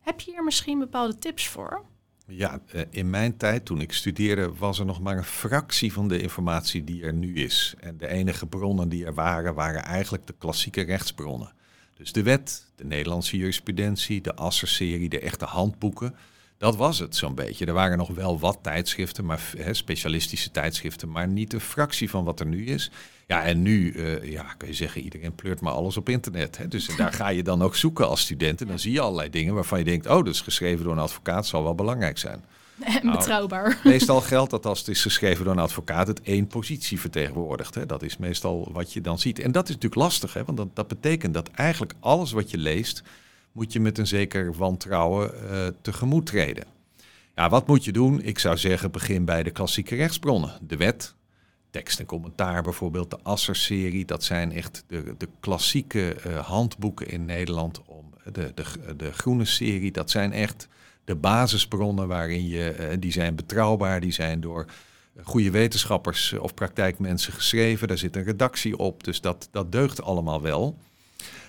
Heb 0.00 0.20
je 0.20 0.30
hier 0.30 0.44
misschien 0.44 0.78
bepaalde 0.78 1.18
tips 1.18 1.48
voor? 1.48 1.84
Ja, 2.26 2.60
eh, 2.72 2.82
in 2.90 3.10
mijn 3.10 3.36
tijd 3.36 3.64
toen 3.64 3.80
ik 3.80 3.92
studeerde 3.92 4.54
was 4.54 4.78
er 4.78 4.84
nog 4.84 5.00
maar 5.00 5.16
een 5.16 5.24
fractie 5.24 5.92
van 5.92 6.08
de 6.08 6.20
informatie 6.20 6.84
die 6.84 7.02
er 7.02 7.12
nu 7.12 7.34
is. 7.34 7.74
En 7.80 7.96
de 7.96 8.08
enige 8.08 8.46
bronnen 8.46 8.88
die 8.88 9.04
er 9.04 9.14
waren, 9.14 9.54
waren 9.54 9.84
eigenlijk 9.84 10.26
de 10.26 10.34
klassieke 10.38 10.80
rechtsbronnen. 10.80 11.52
Dus 11.96 12.12
de 12.12 12.22
wet, 12.22 12.72
de 12.74 12.84
Nederlandse 12.84 13.36
jurisprudentie, 13.36 14.20
de 14.20 14.34
Asser-serie, 14.34 15.08
de 15.08 15.20
echte 15.20 15.44
handboeken. 15.44 16.14
Dat 16.58 16.76
was 16.76 16.98
het 16.98 17.16
zo'n 17.16 17.34
beetje. 17.34 17.66
Er 17.66 17.72
waren 17.72 17.98
nog 17.98 18.08
wel 18.08 18.38
wat 18.38 18.58
tijdschriften, 18.62 19.24
maar 19.24 19.40
specialistische 19.70 20.50
tijdschriften, 20.50 21.10
maar 21.10 21.28
niet 21.28 21.52
een 21.52 21.60
fractie 21.60 22.10
van 22.10 22.24
wat 22.24 22.40
er 22.40 22.46
nu 22.46 22.66
is. 22.66 22.90
Ja, 23.26 23.42
en 23.42 23.62
nu 23.62 23.92
uh, 23.92 24.30
ja, 24.30 24.54
kun 24.56 24.68
je 24.68 24.74
zeggen, 24.74 25.00
iedereen 25.00 25.34
pleurt 25.34 25.60
maar 25.60 25.72
alles 25.72 25.96
op 25.96 26.08
internet. 26.08 26.58
Hè. 26.58 26.68
Dus 26.68 26.96
daar 26.96 27.12
ga 27.12 27.28
je 27.28 27.42
dan 27.42 27.62
ook 27.62 27.76
zoeken 27.76 28.08
als 28.08 28.20
student. 28.20 28.60
En 28.60 28.66
dan 28.66 28.78
zie 28.78 28.92
je 28.92 29.00
allerlei 29.00 29.30
dingen 29.30 29.54
waarvan 29.54 29.78
je 29.78 29.84
denkt, 29.84 30.06
oh, 30.06 30.16
dat 30.16 30.26
is 30.34 30.40
geschreven 30.40 30.84
door 30.84 30.92
een 30.92 30.98
advocaat, 30.98 31.46
zal 31.46 31.62
wel 31.62 31.74
belangrijk 31.74 32.18
zijn. 32.18 32.44
En 32.84 33.06
nou, 33.06 33.16
betrouwbaar. 33.16 33.80
Meestal 33.84 34.20
geldt 34.20 34.50
dat 34.50 34.66
als 34.66 34.78
het 34.78 34.88
is 34.88 35.02
geschreven 35.02 35.44
door 35.44 35.52
een 35.52 35.60
advocaat, 35.60 36.06
het 36.06 36.22
één 36.22 36.46
positie 36.46 37.00
vertegenwoordigt. 37.00 37.74
Hè. 37.74 37.86
Dat 37.86 38.02
is 38.02 38.16
meestal 38.16 38.68
wat 38.72 38.92
je 38.92 39.00
dan 39.00 39.18
ziet. 39.18 39.38
En 39.38 39.52
dat 39.52 39.68
is 39.68 39.74
natuurlijk 39.74 40.00
lastig, 40.00 40.34
hè, 40.34 40.44
want 40.44 40.56
dat, 40.56 40.68
dat 40.76 40.88
betekent 40.88 41.34
dat 41.34 41.48
eigenlijk 41.48 41.92
alles 42.00 42.32
wat 42.32 42.50
je 42.50 42.58
leest, 42.58 43.02
moet 43.56 43.72
je 43.72 43.80
met 43.80 43.98
een 43.98 44.06
zeker 44.06 44.52
wantrouwen 44.54 45.30
uh, 45.50 45.66
tegemoet 45.80 46.26
treden. 46.26 46.64
Ja, 47.34 47.48
wat 47.48 47.66
moet 47.66 47.84
je 47.84 47.92
doen? 47.92 48.22
Ik 48.22 48.38
zou 48.38 48.56
zeggen, 48.56 48.90
begin 48.90 49.24
bij 49.24 49.42
de 49.42 49.50
klassieke 49.50 49.94
rechtsbronnen. 49.94 50.50
De 50.60 50.76
wet, 50.76 51.14
tekst 51.70 51.98
en 51.98 52.06
commentaar 52.06 52.62
bijvoorbeeld, 52.62 53.10
de 53.10 53.18
Asser-serie. 53.22 54.04
Dat 54.04 54.24
zijn 54.24 54.52
echt 54.52 54.84
de, 54.86 55.14
de 55.18 55.28
klassieke 55.40 56.16
uh, 56.26 56.38
handboeken 56.38 57.08
in 57.08 57.24
Nederland. 57.24 57.82
Om 57.86 58.04
de, 58.32 58.52
de, 58.54 58.96
de 58.96 59.12
groene 59.12 59.44
serie, 59.44 59.92
dat 59.92 60.10
zijn 60.10 60.32
echt 60.32 60.68
de 61.04 61.14
basisbronnen 61.14 62.08
waarin 62.08 62.46
je, 62.48 62.76
uh, 62.80 62.86
die 62.98 63.12
zijn 63.12 63.34
betrouwbaar, 63.34 64.00
die 64.00 64.12
zijn 64.12 64.40
door 64.40 64.66
goede 65.22 65.50
wetenschappers 65.50 66.32
of 66.32 66.54
praktijkmensen 66.54 67.32
geschreven. 67.32 67.88
Daar 67.88 67.98
zit 67.98 68.16
een 68.16 68.24
redactie 68.24 68.78
op, 68.78 69.04
dus 69.04 69.20
dat, 69.20 69.48
dat 69.50 69.72
deugt 69.72 70.02
allemaal 70.02 70.42
wel. 70.42 70.78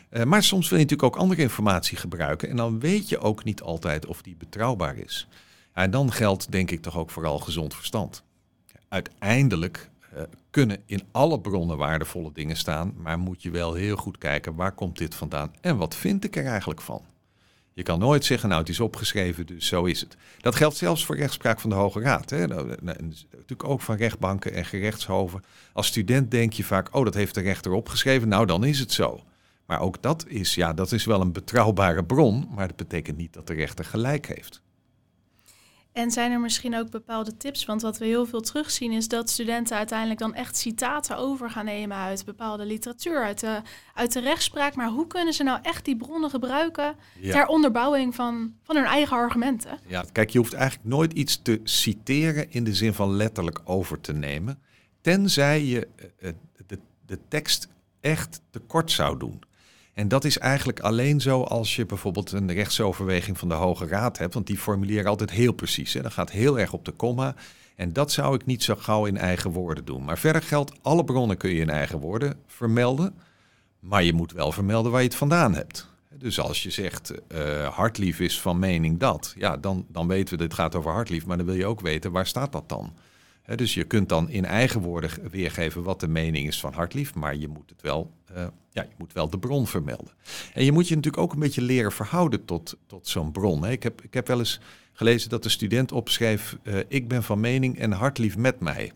Uh, 0.09 0.23
maar 0.23 0.43
soms 0.43 0.69
wil 0.69 0.77
je 0.77 0.83
natuurlijk 0.83 1.15
ook 1.15 1.21
andere 1.21 1.41
informatie 1.41 1.97
gebruiken 1.97 2.49
en 2.49 2.55
dan 2.55 2.79
weet 2.79 3.09
je 3.09 3.19
ook 3.19 3.43
niet 3.43 3.61
altijd 3.61 4.05
of 4.05 4.21
die 4.21 4.35
betrouwbaar 4.35 4.97
is. 4.97 5.27
En 5.73 5.91
dan 5.91 6.11
geldt 6.11 6.51
denk 6.51 6.71
ik 6.71 6.81
toch 6.81 6.97
ook 6.97 7.09
vooral 7.09 7.39
gezond 7.39 7.75
verstand. 7.75 8.23
Uiteindelijk 8.87 9.89
uh, 10.15 10.21
kunnen 10.49 10.81
in 10.85 11.01
alle 11.11 11.39
bronnen 11.39 11.77
waardevolle 11.77 12.31
dingen 12.33 12.57
staan, 12.57 12.93
maar 12.97 13.19
moet 13.19 13.41
je 13.41 13.51
wel 13.51 13.73
heel 13.73 13.95
goed 13.95 14.17
kijken 14.17 14.55
waar 14.55 14.71
komt 14.71 14.97
dit 14.97 15.15
vandaan 15.15 15.53
en 15.61 15.77
wat 15.77 15.95
vind 15.95 16.23
ik 16.23 16.35
er 16.35 16.45
eigenlijk 16.45 16.81
van. 16.81 17.01
Je 17.73 17.83
kan 17.83 17.99
nooit 17.99 18.25
zeggen, 18.25 18.49
nou 18.49 18.61
het 18.61 18.69
is 18.69 18.79
opgeschreven, 18.79 19.45
dus 19.45 19.67
zo 19.67 19.85
is 19.85 20.01
het. 20.01 20.17
Dat 20.41 20.55
geldt 20.55 20.77
zelfs 20.77 21.05
voor 21.05 21.17
rechtspraak 21.17 21.59
van 21.59 21.69
de 21.69 21.75
Hoge 21.75 21.99
Raad. 21.99 22.29
Hè. 22.29 22.47
Nou, 22.47 22.67
natuurlijk 22.81 23.63
ook 23.63 23.81
van 23.81 23.95
rechtbanken 23.95 24.53
en 24.53 24.65
gerechtshoven. 24.65 25.43
Als 25.73 25.87
student 25.87 26.31
denk 26.31 26.53
je 26.53 26.63
vaak, 26.63 26.95
oh 26.95 27.03
dat 27.03 27.13
heeft 27.13 27.35
de 27.35 27.41
rechter 27.41 27.71
opgeschreven, 27.71 28.27
nou 28.27 28.45
dan 28.45 28.63
is 28.63 28.79
het 28.79 28.91
zo. 28.91 29.23
Maar 29.67 29.79
ook 29.79 30.01
dat 30.01 30.27
is, 30.27 30.55
ja, 30.55 30.73
dat 30.73 30.91
is 30.91 31.05
wel 31.05 31.21
een 31.21 31.31
betrouwbare 31.31 32.03
bron, 32.03 32.47
maar 32.55 32.67
dat 32.67 32.75
betekent 32.75 33.17
niet 33.17 33.33
dat 33.33 33.47
de 33.47 33.53
rechter 33.53 33.85
gelijk 33.85 34.27
heeft. 34.27 34.61
En 35.97 36.11
zijn 36.11 36.31
er 36.31 36.39
misschien 36.39 36.75
ook 36.75 36.89
bepaalde 36.89 37.37
tips? 37.37 37.65
Want 37.65 37.81
wat 37.81 37.97
we 37.97 38.05
heel 38.05 38.25
veel 38.25 38.41
terugzien 38.41 38.91
is 38.91 39.07
dat 39.07 39.29
studenten 39.29 39.77
uiteindelijk 39.77 40.19
dan 40.19 40.33
echt 40.33 40.57
citaten 40.57 41.17
over 41.17 41.49
gaan 41.49 41.65
nemen 41.65 41.97
uit 41.97 42.25
bepaalde 42.25 42.65
literatuur, 42.65 43.23
uit 43.23 43.39
de, 43.39 43.61
uit 43.93 44.13
de 44.13 44.19
rechtspraak. 44.19 44.75
Maar 44.75 44.89
hoe 44.89 45.07
kunnen 45.07 45.33
ze 45.33 45.43
nou 45.43 45.59
echt 45.61 45.85
die 45.85 45.95
bronnen 45.95 46.29
gebruiken 46.29 46.95
ja. 47.19 47.31
ter 47.31 47.45
onderbouwing 47.45 48.15
van, 48.15 48.53
van 48.63 48.75
hun 48.75 48.85
eigen 48.85 49.17
argumenten? 49.17 49.79
Ja, 49.87 50.05
kijk, 50.11 50.29
je 50.29 50.37
hoeft 50.37 50.53
eigenlijk 50.53 50.89
nooit 50.89 51.13
iets 51.13 51.41
te 51.41 51.59
citeren 51.63 52.51
in 52.51 52.63
de 52.63 52.73
zin 52.73 52.93
van 52.93 53.15
letterlijk 53.15 53.61
over 53.63 54.01
te 54.01 54.13
nemen, 54.13 54.59
tenzij 55.01 55.63
je 55.63 55.87
uh, 55.97 56.31
de, 56.67 56.79
de 57.05 57.19
tekst 57.27 57.67
echt 57.99 58.41
tekort 58.49 58.91
zou 58.91 59.17
doen. 59.17 59.41
En 59.97 60.07
dat 60.07 60.23
is 60.23 60.37
eigenlijk 60.37 60.79
alleen 60.79 61.21
zo 61.21 61.41
als 61.41 61.75
je 61.75 61.85
bijvoorbeeld 61.85 62.31
een 62.31 62.51
rechtsoverweging 62.51 63.37
van 63.37 63.49
de 63.49 63.55
Hoge 63.55 63.87
Raad 63.87 64.17
hebt, 64.17 64.33
want 64.33 64.47
die 64.47 64.57
formuleren 64.57 65.09
altijd 65.09 65.31
heel 65.31 65.51
precies. 65.51 65.93
Hè. 65.93 66.01
Dat 66.01 66.13
gaat 66.13 66.31
heel 66.31 66.59
erg 66.59 66.73
op 66.73 66.85
de 66.85 66.91
komma. 66.91 67.35
En 67.75 67.93
dat 67.93 68.11
zou 68.11 68.35
ik 68.35 68.45
niet 68.45 68.63
zo 68.63 68.75
gauw 68.75 69.05
in 69.05 69.17
eigen 69.17 69.51
woorden 69.51 69.85
doen. 69.85 70.03
Maar 70.03 70.17
verder 70.17 70.41
geldt, 70.41 70.71
alle 70.81 71.03
bronnen 71.03 71.37
kun 71.37 71.49
je 71.49 71.61
in 71.61 71.69
eigen 71.69 71.99
woorden 71.99 72.39
vermelden. 72.47 73.15
Maar 73.79 74.03
je 74.03 74.13
moet 74.13 74.31
wel 74.31 74.51
vermelden 74.51 74.91
waar 74.91 75.01
je 75.01 75.07
het 75.07 75.17
vandaan 75.17 75.53
hebt. 75.53 75.87
Dus 76.09 76.39
als 76.39 76.63
je 76.63 76.69
zegt 76.69 77.13
uh, 77.27 77.67
Hartlief 77.67 78.19
is 78.19 78.41
van 78.41 78.59
mening 78.59 78.99
dat, 78.99 79.33
ja, 79.37 79.57
dan, 79.57 79.85
dan 79.87 80.07
weten 80.07 80.29
we 80.33 80.37
dat 80.37 80.47
het 80.47 80.59
gaat 80.59 80.75
over 80.75 80.91
Hartlief, 80.91 81.25
maar 81.25 81.37
dan 81.37 81.45
wil 81.45 81.55
je 81.55 81.65
ook 81.65 81.81
weten 81.81 82.11
waar 82.11 82.27
staat 82.27 82.51
dat 82.51 82.69
dan. 82.69 82.93
Dus 83.55 83.73
je 83.73 83.83
kunt 83.83 84.09
dan 84.09 84.29
in 84.29 84.45
eigen 84.45 84.81
woorden 84.81 85.09
weergeven 85.31 85.83
wat 85.83 85.99
de 85.99 86.07
mening 86.07 86.47
is 86.47 86.59
van 86.59 86.73
Hartlief, 86.73 87.13
maar 87.15 87.35
je 87.35 87.47
moet 87.47 87.69
het 87.69 87.81
wel, 87.81 88.11
uh, 88.31 88.47
ja, 88.71 88.81
je 88.81 88.95
moet 88.97 89.13
wel 89.13 89.29
de 89.29 89.39
bron 89.39 89.67
vermelden. 89.67 90.13
En 90.53 90.65
je 90.65 90.71
moet 90.71 90.87
je 90.87 90.95
natuurlijk 90.95 91.23
ook 91.23 91.33
een 91.33 91.39
beetje 91.39 91.61
leren 91.61 91.91
verhouden 91.91 92.45
tot, 92.45 92.77
tot 92.85 93.07
zo'n 93.07 93.31
bron. 93.31 93.65
Ik, 93.65 93.83
heb, 93.83 94.01
ik 94.01 94.13
heb 94.13 94.27
wel 94.27 94.39
eens 94.39 94.59
gelezen 94.93 95.29
dat 95.29 95.43
de 95.43 95.49
student 95.49 95.91
opschreef, 95.91 96.57
uh, 96.63 96.79
ik 96.87 97.07
ben 97.07 97.23
van 97.23 97.39
mening 97.39 97.79
en 97.79 97.91
Hartlief 97.91 98.37
met 98.37 98.59
mij. 98.59 98.91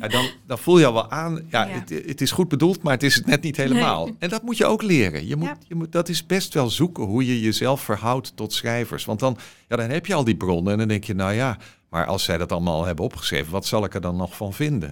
Ja, 0.00 0.08
dan, 0.08 0.28
dan 0.46 0.58
voel 0.58 0.78
je 0.78 0.86
al 0.86 0.92
wel 0.92 1.10
aan, 1.10 1.46
ja, 1.48 1.66
Het, 1.66 1.88
het, 1.88 2.20
is 2.20 2.30
goed 2.30 2.48
bedoeld, 2.48 2.82
maar 2.82 2.92
het 2.92 3.02
is 3.02 3.14
het 3.14 3.26
net 3.26 3.42
niet 3.42 3.56
helemaal. 3.56 4.10
En 4.18 4.28
dat 4.28 4.42
moet 4.42 4.56
je 4.56 4.66
ook 4.66 4.82
leren. 4.82 5.26
Je 5.26 5.36
moet, 5.36 5.56
je 5.66 5.74
moet, 5.74 5.92
dat 5.92 6.08
is 6.08 6.26
best 6.26 6.54
wel 6.54 6.70
zoeken 6.70 7.04
hoe 7.04 7.26
je 7.26 7.40
jezelf 7.40 7.80
verhoudt 7.80 8.36
tot 8.36 8.52
schrijvers. 8.52 9.04
Want 9.04 9.20
dan, 9.20 9.36
ja, 9.68 9.76
dan 9.76 9.90
heb 9.90 10.06
je 10.06 10.14
al 10.14 10.24
die 10.24 10.36
bronnen 10.36 10.72
en 10.72 10.78
dan 10.78 10.88
denk 10.88 11.04
je, 11.04 11.14
nou 11.14 11.32
ja, 11.32 11.58
maar 11.88 12.06
als 12.06 12.24
zij 12.24 12.38
dat 12.38 12.52
allemaal 12.52 12.84
hebben 12.84 13.04
opgeschreven, 13.04 13.52
wat 13.52 13.66
zal 13.66 13.84
ik 13.84 13.94
er 13.94 14.00
dan 14.00 14.16
nog 14.16 14.36
van 14.36 14.52
vinden? 14.52 14.88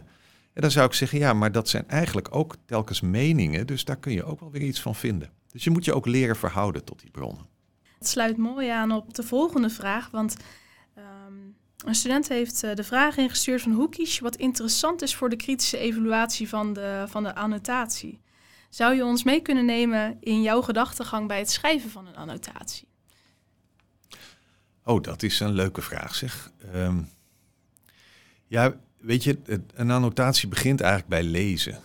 En 0.53 0.65
dan 0.65 0.71
zou 0.71 0.87
ik 0.87 0.93
zeggen, 0.93 1.19
ja, 1.19 1.33
maar 1.33 1.53
dat 1.53 1.69
zijn 1.69 1.89
eigenlijk 1.89 2.29
ook 2.31 2.57
telkens 2.67 3.01
meningen, 3.01 3.67
dus 3.67 3.85
daar 3.85 3.97
kun 3.97 4.13
je 4.13 4.25
ook 4.25 4.41
wel 4.41 4.51
weer 4.51 4.63
iets 4.63 4.81
van 4.81 4.95
vinden. 4.95 5.31
Dus 5.53 5.65
je 5.65 5.71
moet 5.71 5.85
je 5.85 5.95
ook 5.95 6.07
leren 6.07 6.37
verhouden 6.37 6.85
tot 6.85 7.01
die 7.01 7.11
bronnen. 7.11 7.47
Het 7.99 8.09
sluit 8.09 8.37
mooi 8.37 8.69
aan 8.69 8.93
op 8.93 9.15
de 9.15 9.23
volgende 9.23 9.71
vraag, 9.71 10.11
want 10.11 10.37
een 11.85 11.95
student 11.95 12.29
heeft 12.29 12.63
eh, 12.63 12.75
de 12.75 12.85
vraag 12.85 13.17
ingestuurd 13.17 13.63
van 13.63 13.73
hoe 13.73 13.89
kies 13.89 14.17
je 14.17 14.23
wat 14.23 14.37
interessant 14.37 15.03
is 15.03 15.15
voor 15.15 15.29
de 15.29 15.37
kritische 15.37 15.79
evaluatie 15.79 16.49
van 16.49 16.73
de, 16.73 17.05
van 17.09 17.23
de 17.23 17.35
annotatie. 17.35 18.21
Zou 18.69 18.95
je 18.95 19.05
ons 19.05 19.25
mee 19.25 19.41
kunnen 19.41 19.65
nemen 19.65 20.17
in 20.21 20.43
jouw 20.43 20.63
gedachtegang 20.63 21.29
bij 21.29 21.39
het 21.39 21.51
schrijven 21.51 21.91
van 21.91 22.07
een 22.07 22.17
annotatie? 22.17 22.89
Oh, 24.85 25.03
dat 25.03 25.23
is 25.23 25.41
een 25.41 25.53
leuke 25.53 25.83
vraag 25.83 26.15
zeg. 26.15 26.53
Ehm, 26.73 27.03
ja, 28.47 28.75
weet 29.01 29.25
je, 29.25 29.39
een 29.75 29.91
annotatie 29.91 30.49
begint 30.49 30.81
eigenlijk 30.81 31.11
bij 31.11 31.23
lezen. 31.23 31.81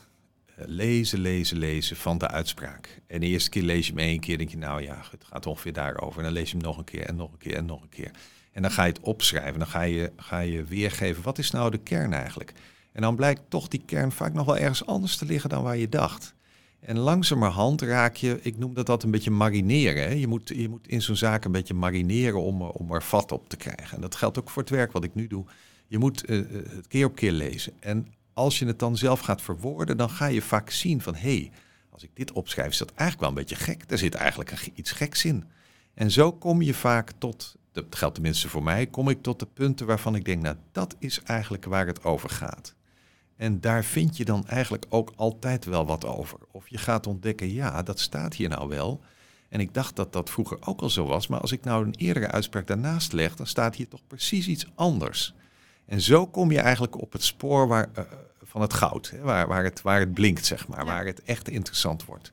Eh, 0.56 0.66
lezen, 0.68 1.20
lezen, 1.20 1.58
lezen 1.58 1.96
van 1.96 2.18
de 2.18 2.28
uitspraak. 2.28 3.02
En 3.08 3.20
de 3.20 3.26
eerste 3.26 3.50
keer 3.50 3.64
lees 3.64 3.88
je 3.88 3.94
hem 3.94 4.02
één 4.02 4.20
keer, 4.20 4.38
denk 4.38 4.50
je, 4.50 4.58
nou 4.58 4.82
ja, 4.82 5.04
het 5.12 5.24
gaat 5.24 5.46
ongeveer 5.46 5.74
daarover. 5.74 6.18
En 6.18 6.24
dan 6.24 6.34
lees 6.34 6.52
je 6.52 6.58
hem 6.58 6.66
nog 6.66 6.78
een 6.78 6.84
keer 6.84 7.06
en 7.06 7.16
nog 7.16 7.32
een 7.32 7.38
keer 7.38 7.56
en 7.56 7.66
nog 7.66 7.82
een 7.82 7.90
keer. 7.90 8.12
En 8.54 8.62
dan 8.62 8.72
ga 8.72 8.84
je 8.84 8.92
het 8.92 9.02
opschrijven. 9.02 9.60
Dan 9.60 9.68
ga 9.68 9.82
je, 9.82 10.12
ga 10.16 10.40
je 10.40 10.64
weergeven, 10.64 11.24
wat 11.24 11.38
is 11.38 11.52
nou 11.52 11.72
de 11.72 11.78
kern 11.78 12.14
eigenlijk? 12.14 12.54
En 12.92 13.02
dan 13.02 13.16
blijkt 13.16 13.42
toch 13.48 13.68
die 13.68 13.84
kern 13.86 14.12
vaak 14.12 14.34
nog 14.34 14.46
wel 14.46 14.58
ergens 14.58 14.86
anders 14.86 15.18
te 15.18 15.26
liggen 15.26 15.50
dan 15.50 15.64
waar 15.64 15.78
je 15.78 15.90
dacht. 15.90 16.36
En 16.80 16.98
langzamerhand 16.98 17.82
raak 17.82 18.16
je, 18.16 18.40
ik 18.42 18.58
noem 18.58 18.74
dat 18.74 18.86
dat 18.86 19.04
een 19.04 19.12
beetje 19.12 19.32
marineren. 19.32 20.04
Hè? 20.04 20.14
Je, 20.14 20.28
moet, 20.28 20.52
je 20.56 20.70
moet 20.70 20.88
in 20.88 21.02
zo'n 21.02 21.16
zaak 21.16 21.46
een 21.46 21.52
beetje 21.52 21.74
marineren 21.74 22.42
om, 22.42 22.62
om 22.62 22.94
er 22.94 23.04
vat 23.04 23.32
op 23.32 23.50
te 23.50 23.58
krijgen. 23.58 23.96
En 23.96 24.02
dat 24.02 24.16
geldt 24.16 24.40
ook 24.40 24.50
voor 24.50 24.62
het 24.62 24.72
werk 24.72 24.92
wat 24.92 25.04
ik 25.04 25.16
nu 25.16 25.28
doe. 25.28 25.46
Je 25.88 25.98
moet 25.98 26.30
uh, 26.30 26.46
het 26.70 26.88
keer 26.88 27.06
op 27.06 27.16
keer 27.16 27.32
lezen. 27.32 27.74
En 27.80 28.08
als 28.34 28.60
je 28.60 28.66
het 28.66 28.80
dan 28.80 28.98
zelf 28.98 29.20
gaat 29.20 29.42
verwoorden, 29.42 29.98
dan 29.98 30.10
ga 30.10 30.26
je 30.26 30.42
vaak 30.42 30.70
zien 30.70 31.02
van... 31.02 31.16
hé, 31.16 31.36
hey, 31.36 31.52
als 31.90 32.04
ik 32.04 32.10
dit 32.14 32.32
opschrijf, 32.32 32.72
is 32.72 32.78
dat 32.78 32.92
eigenlijk 32.96 33.20
wel 33.20 33.30
een 33.30 33.48
beetje 33.48 33.64
gek. 33.66 33.84
Er 33.88 33.98
zit 33.98 34.16
eigenlijk 34.16 34.72
iets 34.74 34.92
geks 34.92 35.26
in. 35.26 35.44
En 35.94 36.12
zo 36.12 36.32
kom 36.32 36.62
je 36.62 36.74
vaak 36.74 37.12
tot 37.18 37.56
dat 37.74 37.86
geldt 37.90 38.14
tenminste 38.14 38.50
voor 38.50 38.64
mij, 38.64 38.88
kom 38.88 39.10
ik 39.10 39.22
tot 39.22 39.40
de 39.40 39.46
punten 39.46 39.86
waarvan 39.86 40.16
ik 40.16 40.26
denk, 40.26 40.42
nou 40.42 40.56
dat 40.72 40.96
is 41.00 41.22
eigenlijk 41.24 41.66
waar 41.66 41.88
het 41.88 42.04
over 42.04 42.30
gaat. 42.30 42.76
En 43.36 43.62
daar 43.62 43.84
vind 43.84 44.18
je 44.18 44.26
dan 44.26 44.48
eigenlijk 44.48 44.86
ook 44.90 45.14
altijd 45.16 45.66
wel 45.66 45.86
wat 45.86 46.06
over. 46.06 46.38
Of 46.52 46.68
je 46.68 46.78
gaat 46.78 47.08
ontdekken, 47.08 47.54
ja, 47.54 47.84
dat 47.84 48.00
staat 48.00 48.34
hier 48.34 48.50
nou 48.50 48.68
wel. 48.70 49.02
En 49.50 49.60
ik 49.60 49.74
dacht 49.74 49.96
dat 49.96 50.14
dat 50.14 50.30
vroeger 50.30 50.58
ook 50.62 50.82
al 50.82 50.90
zo 50.90 51.06
was, 51.06 51.28
maar 51.28 51.40
als 51.40 51.52
ik 51.52 51.64
nou 51.64 51.86
een 51.86 51.96
eerdere 51.98 52.28
uitspraak 52.28 52.68
daarnaast 52.68 53.14
leg, 53.14 53.36
dan 53.36 53.48
staat 53.48 53.76
hier 53.76 53.88
toch 53.88 54.08
precies 54.08 54.48
iets 54.48 54.68
anders. 54.76 55.34
En 55.86 56.02
zo 56.02 56.28
kom 56.28 56.52
je 56.52 56.60
eigenlijk 56.60 57.02
op 57.02 57.12
het 57.12 57.24
spoor 57.24 57.68
waar, 57.68 57.90
uh, 57.98 58.04
van 58.44 58.62
het 58.62 58.74
goud, 58.74 59.10
hè, 59.10 59.20
waar, 59.20 59.48
waar, 59.48 59.64
het, 59.64 59.82
waar 59.82 60.00
het 60.00 60.14
blinkt, 60.14 60.46
zeg 60.46 60.68
maar, 60.68 60.86
waar 60.86 61.06
het 61.06 61.24
echt 61.24 61.50
interessant 61.50 62.06
wordt. 62.06 62.32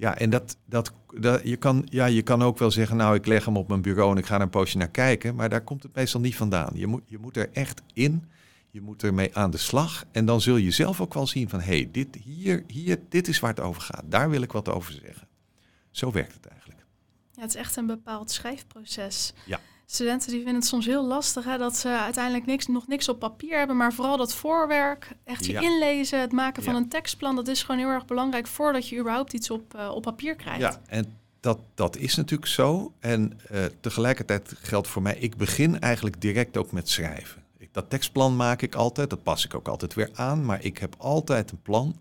Ja, 0.00 0.18
en 0.18 0.30
dat, 0.30 0.56
dat, 0.64 0.92
dat, 1.14 1.40
je, 1.44 1.56
kan, 1.56 1.86
ja, 1.90 2.06
je 2.06 2.22
kan 2.22 2.42
ook 2.42 2.58
wel 2.58 2.70
zeggen, 2.70 2.96
nou 2.96 3.14
ik 3.14 3.26
leg 3.26 3.44
hem 3.44 3.56
op 3.56 3.68
mijn 3.68 3.82
bureau 3.82 4.10
en 4.10 4.18
ik 4.18 4.26
ga 4.26 4.34
er 4.34 4.40
een 4.40 4.50
poosje 4.50 4.76
naar 4.76 4.88
kijken, 4.88 5.34
maar 5.34 5.48
daar 5.48 5.60
komt 5.60 5.82
het 5.82 5.94
meestal 5.94 6.20
niet 6.20 6.36
vandaan. 6.36 6.70
Je 6.74 6.86
moet, 6.86 7.02
je 7.06 7.18
moet 7.18 7.36
er 7.36 7.50
echt 7.52 7.82
in, 7.92 8.24
je 8.70 8.80
moet 8.80 9.02
ermee 9.02 9.36
aan 9.36 9.50
de 9.50 9.58
slag 9.58 10.04
en 10.12 10.24
dan 10.24 10.40
zul 10.40 10.56
je 10.56 10.70
zelf 10.70 11.00
ook 11.00 11.14
wel 11.14 11.26
zien 11.26 11.48
van, 11.48 11.60
hé, 11.60 11.76
hey, 11.76 11.88
dit, 11.92 12.16
hier, 12.24 12.64
hier, 12.66 12.98
dit 13.08 13.28
is 13.28 13.40
waar 13.40 13.50
het 13.50 13.60
over 13.60 13.82
gaat. 13.82 14.04
Daar 14.04 14.30
wil 14.30 14.42
ik 14.42 14.52
wat 14.52 14.68
over 14.68 14.92
zeggen. 14.92 15.28
Zo 15.90 16.12
werkt 16.12 16.34
het 16.34 16.46
eigenlijk. 16.46 16.80
Ja, 17.32 17.40
het 17.40 17.54
is 17.54 17.60
echt 17.60 17.76
een 17.76 17.86
bepaald 17.86 18.30
schrijfproces. 18.30 19.32
Ja 19.44 19.60
studenten 19.90 20.28
die 20.28 20.36
vinden 20.36 20.54
het 20.54 20.66
soms 20.66 20.86
heel 20.86 21.04
lastig 21.04 21.44
hè, 21.44 21.58
dat 21.58 21.76
ze 21.76 21.88
uiteindelijk 21.88 22.46
niks, 22.46 22.66
nog 22.66 22.86
niks 22.86 23.08
op 23.08 23.18
papier 23.18 23.58
hebben, 23.58 23.76
maar 23.76 23.92
vooral 23.92 24.16
dat 24.16 24.34
voorwerk, 24.34 25.12
echt 25.24 25.46
je 25.46 25.60
inlezen, 25.60 26.20
het 26.20 26.32
maken 26.32 26.62
van 26.62 26.74
een 26.74 26.88
tekstplan, 26.88 27.36
dat 27.36 27.48
is 27.48 27.62
gewoon 27.62 27.80
heel 27.80 27.88
erg 27.88 28.04
belangrijk 28.04 28.46
voordat 28.46 28.88
je 28.88 28.98
überhaupt 28.98 29.32
iets 29.32 29.50
op, 29.50 29.74
uh, 29.76 29.90
op 29.94 30.02
papier 30.02 30.34
krijgt. 30.34 30.60
Ja, 30.60 30.80
en 30.86 31.16
dat, 31.40 31.58
dat 31.74 31.96
is 31.96 32.14
natuurlijk 32.14 32.50
zo. 32.50 32.92
En 32.98 33.40
uh, 33.52 33.64
tegelijkertijd 33.80 34.54
geldt 34.62 34.88
voor 34.88 35.02
mij, 35.02 35.16
ik 35.16 35.36
begin 35.36 35.80
eigenlijk 35.80 36.20
direct 36.20 36.56
ook 36.56 36.72
met 36.72 36.88
schrijven. 36.88 37.42
Ik, 37.58 37.68
dat 37.72 37.90
tekstplan 37.90 38.36
maak 38.36 38.62
ik 38.62 38.74
altijd, 38.74 39.10
dat 39.10 39.22
pas 39.22 39.44
ik 39.44 39.54
ook 39.54 39.68
altijd 39.68 39.94
weer 39.94 40.10
aan, 40.14 40.44
maar 40.44 40.64
ik 40.64 40.78
heb 40.78 40.94
altijd 40.98 41.50
een 41.50 41.62
plan. 41.62 41.96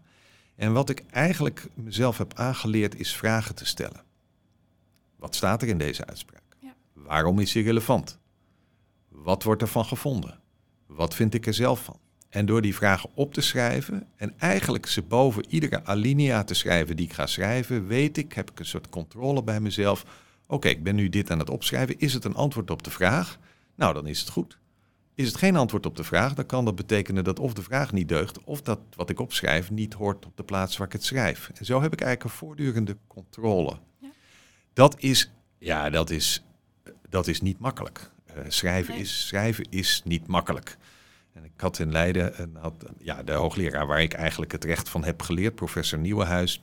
En 0.56 0.74
wat 0.74 0.90
ik 0.90 1.04
eigenlijk 1.12 1.68
mezelf 1.74 2.18
heb 2.18 2.34
aangeleerd 2.34 3.00
is 3.00 3.16
vragen 3.16 3.56
te 3.56 3.66
stellen. 3.66 4.04
Wat 5.16 5.36
staat 5.36 5.62
er 5.62 5.68
in 5.68 5.78
deze 5.78 6.06
uitspraak? 6.06 6.49
Waarom 7.10 7.40
is 7.40 7.54
hij 7.54 7.64
relevant? 7.64 8.20
Wat 9.08 9.44
wordt 9.44 9.62
ervan 9.62 9.86
gevonden? 9.86 10.40
Wat 10.86 11.16
vind 11.16 11.34
ik 11.34 11.48
er 11.48 11.54
zelf 11.54 11.84
van? 11.84 12.00
En 12.30 12.46
door 12.46 12.62
die 12.62 12.76
vragen 12.76 13.10
op 13.14 13.34
te 13.34 13.42
schrijven 13.42 14.08
en 14.16 14.34
eigenlijk 14.40 14.86
ze 14.86 15.02
boven 15.02 15.46
iedere 15.50 15.84
alinea 15.86 16.44
te 16.44 16.54
schrijven 16.54 16.96
die 16.96 17.06
ik 17.06 17.14
ga 17.14 17.26
schrijven, 17.26 17.88
weet 17.88 18.18
ik, 18.18 18.34
heb 18.34 18.52
ik 18.52 18.60
een 18.60 18.66
soort 18.66 18.90
controle 18.90 19.44
bij 19.44 19.60
mezelf. 19.60 20.06
Oké, 20.48 20.68
ik 20.68 20.84
ben 20.84 20.96
nu 20.96 21.10
dit 21.10 21.32
aan 21.32 21.40
het 21.40 21.50
opschrijven. 21.50 22.00
Is 22.00 22.14
het 22.14 22.26
een 22.26 22.36
antwoord 22.36 22.72
op 22.72 22.84
de 22.84 22.92
vraag? 22.92 23.38
Nou, 23.76 23.94
dan 23.94 24.08
is 24.08 24.20
het 24.20 24.30
goed. 24.30 24.58
Is 25.16 25.28
het 25.28 25.38
geen 25.38 25.56
antwoord 25.56 25.86
op 25.86 25.96
de 25.96 26.04
vraag, 26.04 26.34
dan 26.34 26.46
kan 26.46 26.66
dat 26.66 26.76
betekenen 26.76 27.24
dat 27.24 27.40
of 27.40 27.54
de 27.54 27.64
vraag 27.64 27.92
niet 27.92 28.08
deugt, 28.08 28.44
of 28.44 28.62
dat 28.62 28.80
wat 28.96 29.10
ik 29.10 29.20
opschrijf 29.20 29.72
niet 29.72 29.94
hoort 29.94 30.26
op 30.26 30.38
de 30.38 30.44
plaats 30.44 30.78
waar 30.78 30.88
ik 30.88 30.94
het 30.94 31.04
schrijf. 31.04 31.52
En 31.56 31.66
zo 31.66 31.82
heb 31.82 31.94
ik 31.94 32.02
eigenlijk 32.02 32.32
een 32.32 32.40
voortdurende 32.40 32.98
controle. 33.08 33.78
Ja. 34.00 34.10
Dat 34.74 35.00
is, 35.00 35.32
ja, 35.58 35.90
dat 35.90 36.10
is 36.10 36.44
dat 37.10 37.28
is 37.28 37.42
niet 37.42 37.60
makkelijk. 37.60 38.12
Uh, 38.30 38.44
schrijven, 38.48 38.96
is, 38.96 39.28
schrijven 39.28 39.66
is 39.70 40.02
niet 40.06 40.28
makkelijk. 40.28 40.78
En 41.34 41.44
ik 41.44 41.52
had 41.58 41.80
in 41.80 41.92
Leiden, 41.92 42.56
had, 42.60 42.86
ja, 42.98 43.24
de 43.24 43.32
hoogleraar 43.32 43.88
waar 43.88 44.02
ik 44.02 44.14
eigenlijk 44.14 44.52
het 44.52 44.64
recht 44.64 44.90
van 44.90 45.04
heb 45.04 45.22
geleerd, 45.22 45.56
professor 45.56 46.00
Nieuwenhuis, 46.00 46.60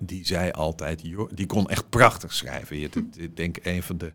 die 0.00 0.26
zei 0.26 0.50
altijd, 0.50 1.02
die 1.30 1.46
kon 1.46 1.68
echt 1.68 1.88
prachtig 1.88 2.32
schrijven. 2.32 2.78
Je, 2.78 2.88
ik 3.16 3.36
denk 3.36 3.56
een 3.62 3.82
van 3.82 3.98
de 3.98 4.12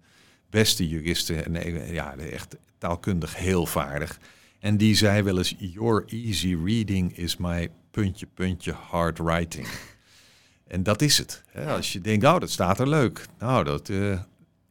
beste 0.50 0.88
juristen, 0.88 1.56
en 1.56 1.94
ja, 1.94 2.16
echt 2.16 2.56
taalkundig 2.78 3.36
heel 3.36 3.66
vaardig. 3.66 4.20
En 4.60 4.78
die 4.78 4.96
zei 4.96 5.22
wel 5.22 5.38
eens, 5.38 5.56
your 5.58 6.04
easy 6.08 6.58
reading 6.64 7.18
is 7.18 7.38
my 7.38 7.70
puntje, 7.92 8.28
puntje 8.34 8.72
hard 8.72 9.18
writing. 9.18 9.68
En 10.68 10.84
dat 10.84 11.02
is 11.02 11.18
het. 11.18 11.44
Hè? 11.48 11.74
Als 11.74 11.94
je 11.94 12.02
denkt, 12.02 12.24
nou, 12.24 12.40
dat 12.40 12.50
staat 12.50 12.80
er 12.80 12.90
leuk. 12.90 13.26
Nou, 13.40 13.64
dat, 13.64 13.90
uh, 13.90 14.20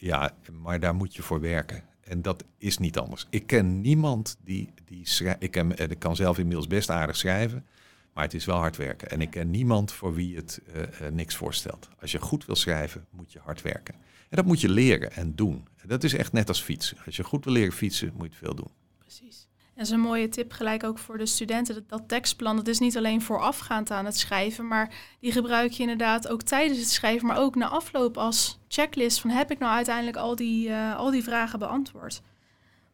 ja, 0.01 0.35
maar 0.63 0.81
daar 0.81 0.95
moet 0.95 1.17
je 1.17 1.23
voor 1.23 1.41
werken. 1.41 1.83
En 2.01 2.23
dat 2.23 2.45
is 2.59 2.79
niet 2.79 2.99
anders. 2.99 3.27
Ik 3.31 3.47
ken 3.47 3.81
niemand 3.81 4.37
die, 4.45 4.73
die 4.85 5.09
schrijft. 5.09 5.43
Ik, 5.43 5.99
kan 5.99 6.17
zelf 6.17 6.39
inmiddels 6.39 6.67
best 6.67 6.91
aardig 6.91 7.17
schrijven, 7.17 7.67
maar 8.15 8.25
het 8.25 8.35
is 8.35 8.45
wel 8.45 8.57
hard 8.57 8.77
werken. 8.77 9.11
En 9.11 9.21
ik 9.21 9.31
ken 9.31 9.51
niemand 9.51 9.93
voor 9.93 10.15
wie 10.15 10.37
het 10.37 10.61
uh, 10.75 10.83
uh, 10.83 11.09
niks 11.13 11.37
voorstelt. 11.37 11.89
Als 12.01 12.13
je 12.13 12.21
goed 12.21 12.47
wil 12.47 12.57
schrijven, 12.57 13.07
moet 13.11 13.33
je 13.33 13.39
hard 13.39 13.63
werken. 13.63 13.95
En 14.29 14.37
dat 14.37 14.45
moet 14.45 14.61
je 14.61 14.69
leren 14.69 15.13
en 15.13 15.35
doen. 15.35 15.69
Dat 15.87 16.05
is 16.05 16.15
echt 16.15 16.33
net 16.33 16.49
als 16.49 16.63
fietsen. 16.63 16.97
Als 17.07 17.17
je 17.17 17.25
goed 17.25 17.45
wil 17.45 17.53
leren 17.53 17.73
fietsen, 17.73 18.13
moet 18.15 18.27
je 18.27 18.29
het 18.39 18.45
veel 18.45 18.55
doen. 18.55 18.71
Precies. 18.99 19.49
Dat 19.81 19.89
is 19.89 19.95
een 19.95 20.01
mooie 20.01 20.29
tip 20.29 20.53
gelijk 20.53 20.85
ook 20.85 20.99
voor 20.99 21.19
de 21.19 21.27
studenten. 21.27 21.75
Dat, 21.75 21.89
dat 21.89 22.09
tekstplan, 22.09 22.57
dat 22.57 22.67
is 22.67 22.79
niet 22.79 22.97
alleen 22.97 23.23
voorafgaand 23.23 23.91
aan 23.91 24.05
het 24.05 24.19
schrijven, 24.19 24.67
maar 24.67 24.95
die 25.21 25.33
gebruik 25.33 25.73
je 25.73 25.83
inderdaad 25.83 26.29
ook 26.29 26.43
tijdens 26.43 26.79
het 26.79 26.91
schrijven, 26.91 27.27
maar 27.27 27.39
ook 27.39 27.55
na 27.55 27.69
afloop 27.69 28.17
als 28.17 28.59
checklist 28.69 29.21
van 29.21 29.31
heb 29.31 29.51
ik 29.51 29.59
nou 29.59 29.73
uiteindelijk 29.75 30.17
al 30.17 30.37
die, 30.37 30.69
uh, 30.69 30.97
al 30.97 31.11
die 31.11 31.23
vragen 31.23 31.59
beantwoord. 31.59 32.23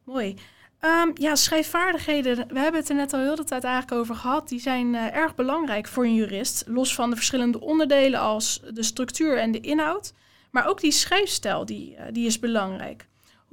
Mooi. 0.05 0.37
Um, 0.81 1.11
ja, 1.15 1.35
schrijfvaardigheden, 1.35 2.37
we 2.49 2.59
hebben 2.59 2.81
het 2.81 2.89
er 2.89 2.97
net 2.97 3.13
al 3.13 3.21
heel 3.21 3.37
de 3.37 3.45
tijd 3.45 3.65
eigenlijk 3.65 4.01
over 4.01 4.15
gehad. 4.15 4.49
Die 4.49 4.61
zijn 4.61 4.95
uh, 4.95 5.15
erg 5.15 5.35
belangrijk 5.35 5.87
voor 5.87 6.05
een 6.05 6.15
jurist. 6.15 6.65
Los 6.67 6.95
van 6.95 7.11
de 7.11 7.17
verschillende 7.17 7.61
onderdelen 7.61 8.21
als 8.21 8.63
de 8.73 8.83
structuur 8.83 9.39
en 9.39 9.53
de 9.53 9.61
inhoud. 9.61 10.13
Maar 10.51 10.67
ook 10.67 10.81
die 10.81 10.93
schrijfstijl, 10.93 11.65
die, 11.65 11.93
uh, 11.93 12.03
die 12.13 12.27
is 12.27 12.39
belangrijk. 12.39 13.07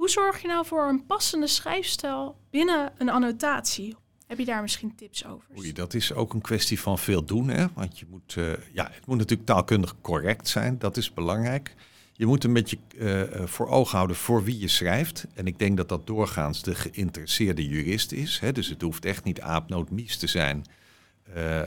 Hoe 0.04 0.12
zorg 0.12 0.42
je 0.42 0.48
nou 0.48 0.66
voor 0.66 0.88
een 0.88 1.06
passende 1.06 1.46
schrijfstijl 1.46 2.36
binnen 2.50 2.92
een 2.98 3.08
annotatie? 3.08 3.96
Heb 4.26 4.38
je 4.38 4.44
daar 4.44 4.62
misschien 4.62 4.94
tips 4.94 5.26
over? 5.26 5.48
Oei, 5.58 5.72
dat 5.72 5.94
is 5.94 6.12
ook 6.12 6.34
een 6.34 6.40
kwestie 6.40 6.80
van 6.80 6.98
veel 6.98 7.24
doen. 7.24 7.48
Hè? 7.48 7.66
Want 7.74 7.98
je 7.98 8.06
moet, 8.10 8.34
uh, 8.38 8.52
ja, 8.72 8.90
het 8.92 9.06
moet 9.06 9.18
natuurlijk 9.18 9.48
taalkundig 9.48 9.94
correct 10.00 10.48
zijn. 10.48 10.78
Dat 10.78 10.96
is 10.96 11.12
belangrijk. 11.12 11.74
Je 12.12 12.26
moet 12.26 12.44
een 12.44 12.52
beetje 12.52 12.78
uh, 12.96 13.22
voor 13.44 13.68
ogen 13.68 13.96
houden 13.96 14.16
voor 14.16 14.44
wie 14.44 14.58
je 14.58 14.68
schrijft. 14.68 15.26
En 15.34 15.46
ik 15.46 15.58
denk 15.58 15.76
dat 15.76 15.88
dat 15.88 16.06
doorgaans 16.06 16.62
de 16.62 16.74
geïnteresseerde 16.74 17.68
jurist 17.68 18.12
is. 18.12 18.38
Hè? 18.38 18.52
Dus 18.52 18.68
het 18.68 18.82
hoeft 18.82 19.04
echt 19.04 19.24
niet 19.24 19.40
aapnootmies 19.40 20.16
te 20.16 20.26
zijn. 20.26 20.64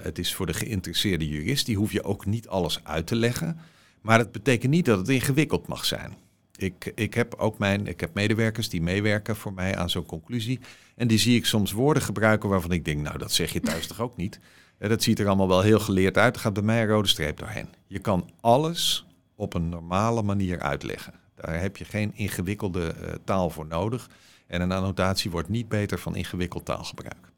Het 0.01 0.19
is 0.19 0.35
voor 0.35 0.45
de 0.45 0.53
geïnteresseerde 0.53 1.27
jurist. 1.27 1.65
Die 1.65 1.77
hoef 1.77 1.91
je 1.91 2.03
ook 2.03 2.25
niet 2.25 2.47
alles 2.47 2.83
uit 2.83 3.07
te 3.07 3.15
leggen. 3.15 3.59
Maar 4.01 4.19
het 4.19 4.31
betekent 4.31 4.71
niet 4.71 4.85
dat 4.85 4.97
het 4.97 5.09
ingewikkeld 5.09 5.67
mag 5.67 5.85
zijn. 5.85 6.25
Ik, 6.57 6.91
ik 6.95 7.13
heb 7.13 7.35
ook 7.35 7.57
mijn, 7.57 7.87
ik 7.87 7.99
heb 7.99 8.13
medewerkers 8.13 8.69
die 8.69 8.81
meewerken 8.81 9.35
voor 9.35 9.53
mij 9.53 9.75
aan 9.75 9.89
zo'n 9.89 10.05
conclusie. 10.05 10.59
En 10.95 11.07
die 11.07 11.17
zie 11.17 11.35
ik 11.35 11.45
soms 11.45 11.71
woorden 11.71 12.03
gebruiken 12.03 12.49
waarvan 12.49 12.71
ik 12.71 12.85
denk, 12.85 13.01
nou 13.01 13.17
dat 13.17 13.31
zeg 13.31 13.53
je 13.53 13.59
thuis 13.59 13.87
toch 13.87 14.01
ook 14.01 14.17
niet. 14.17 14.39
Dat 14.79 15.03
ziet 15.03 15.19
er 15.19 15.27
allemaal 15.27 15.47
wel 15.47 15.61
heel 15.61 15.79
geleerd 15.79 16.17
uit. 16.17 16.35
Er 16.35 16.41
gaat 16.41 16.53
bij 16.53 16.63
mij 16.63 16.81
een 16.81 16.87
rode 16.87 17.07
streep 17.07 17.37
doorheen. 17.37 17.67
Je 17.87 17.99
kan 17.99 18.29
alles 18.41 19.05
op 19.35 19.53
een 19.53 19.69
normale 19.69 20.21
manier 20.21 20.59
uitleggen. 20.59 21.13
Daar 21.35 21.59
heb 21.61 21.77
je 21.77 21.85
geen 21.85 22.11
ingewikkelde 22.15 22.95
uh, 23.01 23.09
taal 23.23 23.49
voor 23.49 23.67
nodig. 23.67 24.09
En 24.47 24.61
een 24.61 24.71
annotatie 24.71 25.31
wordt 25.31 25.49
niet 25.49 25.67
beter 25.67 25.99
van 25.99 26.15
ingewikkeld 26.15 26.65
taalgebruik. 26.65 27.31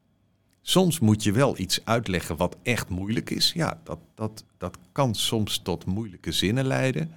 Soms 0.62 1.00
moet 1.00 1.24
je 1.24 1.32
wel 1.32 1.58
iets 1.58 1.86
uitleggen 1.86 2.38
wat 2.38 2.58
echt 2.64 2.90
moeilijk 2.90 3.30
is. 3.30 3.52
Ja, 3.54 3.80
dat, 3.84 4.00
dat, 4.16 4.44
dat 4.58 4.78
kan 4.92 5.16
soms 5.16 5.58
tot 5.58 5.86
moeilijke 5.86 6.32
zinnen 6.32 6.66
leiden. 6.66 7.12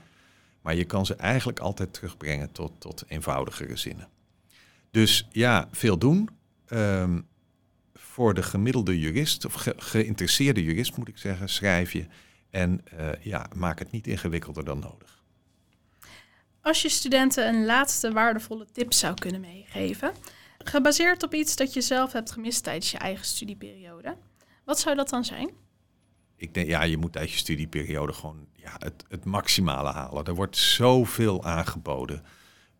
Maar 0.63 0.75
je 0.75 0.85
kan 0.85 1.07
ze 1.07 1.15
eigenlijk 1.15 1.59
altijd 1.59 1.95
terugbrengen 1.95 2.53
tot, 2.53 2.73
tot 2.79 3.05
eenvoudigere 3.09 3.77
zinnen. 3.77 4.09
Dus 4.91 5.29
ja, 5.31 5.69
veel 5.71 5.99
doen. 5.99 6.29
Um, 6.69 7.27
voor 7.95 8.35
de 8.35 8.43
gemiddelde 8.43 8.99
jurist, 8.99 9.45
of 9.45 9.55
ge 9.55 9.75
geïnteresseerde 9.77 10.65
jurist 10.65 10.97
moet 10.97 11.09
ik 11.09 11.19
zeggen, 11.19 11.49
schrijf 11.49 11.93
je. 11.93 12.07
En 12.51 12.85
uh, 12.95 13.09
ja, 13.21 13.47
maak 13.55 13.79
het 13.79 13.91
niet 13.91 14.07
ingewikkelder 14.07 14.65
dan 14.65 14.79
nodig. 14.79 15.23
Als 16.61 16.83
je 16.83 16.89
studenten 16.89 17.49
een 17.49 17.65
laatste 17.65 18.13
waardevolle 18.13 18.67
tip 18.73 18.93
zou 18.93 19.15
kunnen 19.15 19.41
meegeven, 19.41 20.13
gebaseerd 20.59 21.23
op 21.23 21.35
iets 21.35 21.57
dat 21.57 21.73
je 21.73 21.81
zelf 21.81 22.13
hebt 22.13 22.33
gemist 22.33 22.63
tijdens 22.63 22.91
je 22.91 22.99
eigen 22.99 23.25
studieperiode, 23.25 24.17
wat 24.65 24.81
zou 24.81 24.97
dat 24.97 25.09
dan 25.09 25.25
zijn? 25.25 25.51
Ik 26.43 26.55
denk, 26.55 26.69
ja, 26.69 26.83
je 26.83 26.97
moet 26.97 27.13
tijdens 27.13 27.35
je 27.35 27.41
studieperiode 27.41 28.13
gewoon 28.13 28.47
ja, 28.55 28.73
het, 28.79 29.05
het 29.09 29.25
maximale 29.25 29.91
halen. 29.91 30.25
Er 30.25 30.35
wordt 30.35 30.57
zoveel 30.57 31.45
aangeboden. 31.45 32.23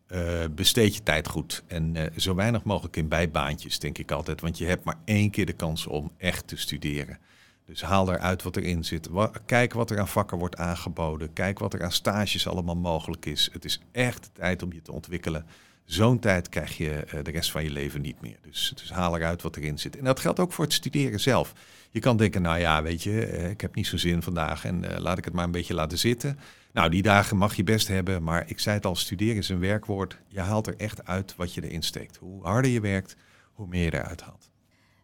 Uh, 0.07 0.43
besteed 0.51 0.95
je 0.95 1.03
tijd 1.03 1.27
goed. 1.27 1.63
En 1.67 1.95
uh, 1.95 2.03
zo 2.17 2.35
weinig 2.35 2.63
mogelijk 2.63 2.95
in 2.95 3.07
bijbaantjes, 3.07 3.79
denk 3.79 3.97
ik 3.97 4.11
altijd. 4.11 4.41
Want 4.41 4.57
je 4.57 4.65
hebt 4.65 4.83
maar 4.83 4.97
één 5.05 5.29
keer 5.29 5.45
de 5.45 5.53
kans 5.53 5.87
om 5.87 6.11
echt 6.17 6.47
te 6.47 6.57
studeren. 6.57 7.17
Dus 7.65 7.81
haal 7.81 8.13
eruit 8.13 8.43
wat 8.43 8.55
erin 8.55 8.83
zit. 8.83 9.09
Kijk 9.45 9.73
wat 9.73 9.91
er 9.91 9.99
aan 9.99 10.07
vakken 10.07 10.37
wordt 10.37 10.57
aangeboden. 10.57 11.33
Kijk 11.33 11.59
wat 11.59 11.73
er 11.73 11.83
aan 11.83 11.91
stages 11.91 12.47
allemaal 12.47 12.75
mogelijk 12.75 13.25
is. 13.25 13.49
Het 13.51 13.65
is 13.65 13.79
echt 13.91 14.29
tijd 14.33 14.63
om 14.63 14.73
je 14.73 14.81
te 14.81 14.91
ontwikkelen. 14.91 15.45
Zo'n 15.85 16.19
tijd 16.19 16.49
krijg 16.49 16.77
je 16.77 17.03
uh, 17.13 17.23
de 17.23 17.31
rest 17.31 17.51
van 17.51 17.63
je 17.63 17.69
leven 17.69 18.01
niet 18.01 18.21
meer. 18.21 18.37
Dus, 18.41 18.73
dus 18.75 18.91
haal 18.91 19.15
eruit 19.17 19.41
wat 19.41 19.55
erin 19.55 19.79
zit. 19.79 19.97
En 19.97 20.03
dat 20.03 20.19
geldt 20.19 20.39
ook 20.39 20.53
voor 20.53 20.63
het 20.63 20.73
studeren 20.73 21.19
zelf. 21.19 21.53
Je 21.91 21.99
kan 21.99 22.17
denken, 22.17 22.41
nou 22.41 22.59
ja, 22.59 22.83
weet 22.83 23.03
je, 23.03 23.11
uh, 23.11 23.49
ik 23.49 23.61
heb 23.61 23.75
niet 23.75 23.87
zo 23.87 23.97
zin 23.97 24.21
vandaag 24.21 24.65
en 24.65 24.83
uh, 24.83 24.97
laat 24.97 25.17
ik 25.17 25.25
het 25.25 25.33
maar 25.33 25.43
een 25.43 25.51
beetje 25.51 25.73
laten 25.73 25.97
zitten. 25.97 26.39
Nou, 26.73 26.89
die 26.89 27.01
dagen 27.01 27.37
mag 27.37 27.55
je 27.55 27.63
best 27.63 27.87
hebben, 27.87 28.23
maar 28.23 28.43
ik 28.47 28.59
zei 28.59 28.75
het 28.75 28.85
al, 28.85 28.95
studeren 28.95 29.35
is 29.35 29.49
een 29.49 29.59
werkwoord. 29.59 30.17
Je 30.27 30.39
haalt 30.39 30.67
er 30.67 30.75
echt 30.77 31.05
uit 31.05 31.35
wat 31.35 31.53
je 31.53 31.63
erin 31.63 31.83
steekt. 31.83 32.17
Hoe 32.17 32.43
harder 32.43 32.71
je 32.71 32.81
werkt, 32.81 33.15
hoe 33.53 33.67
meer 33.67 33.83
je 33.83 33.93
eruit 33.93 34.21
haalt. 34.21 34.49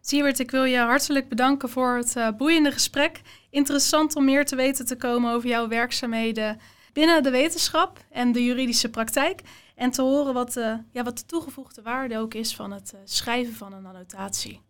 Siewert, 0.00 0.38
ik 0.38 0.50
wil 0.50 0.64
je 0.64 0.78
hartelijk 0.78 1.28
bedanken 1.28 1.68
voor 1.68 1.96
het 1.96 2.36
boeiende 2.36 2.72
gesprek. 2.72 3.20
Interessant 3.50 4.16
om 4.16 4.24
meer 4.24 4.44
te 4.44 4.56
weten 4.56 4.86
te 4.86 4.96
komen 4.96 5.32
over 5.32 5.48
jouw 5.48 5.68
werkzaamheden 5.68 6.60
binnen 6.92 7.22
de 7.22 7.30
wetenschap 7.30 8.04
en 8.10 8.32
de 8.32 8.44
juridische 8.44 8.88
praktijk. 8.88 9.40
En 9.80 9.90
te 9.90 10.02
horen 10.02 10.34
wat, 10.34 10.56
uh, 10.56 10.74
ja, 10.90 11.02
wat 11.02 11.18
de 11.18 11.24
toegevoegde 11.24 11.82
waarde 11.82 12.18
ook 12.18 12.34
is 12.34 12.54
van 12.54 12.70
het 12.70 12.92
uh, 12.94 13.00
schrijven 13.04 13.54
van 13.54 13.72
een 13.72 13.86
annotatie. 13.86 14.60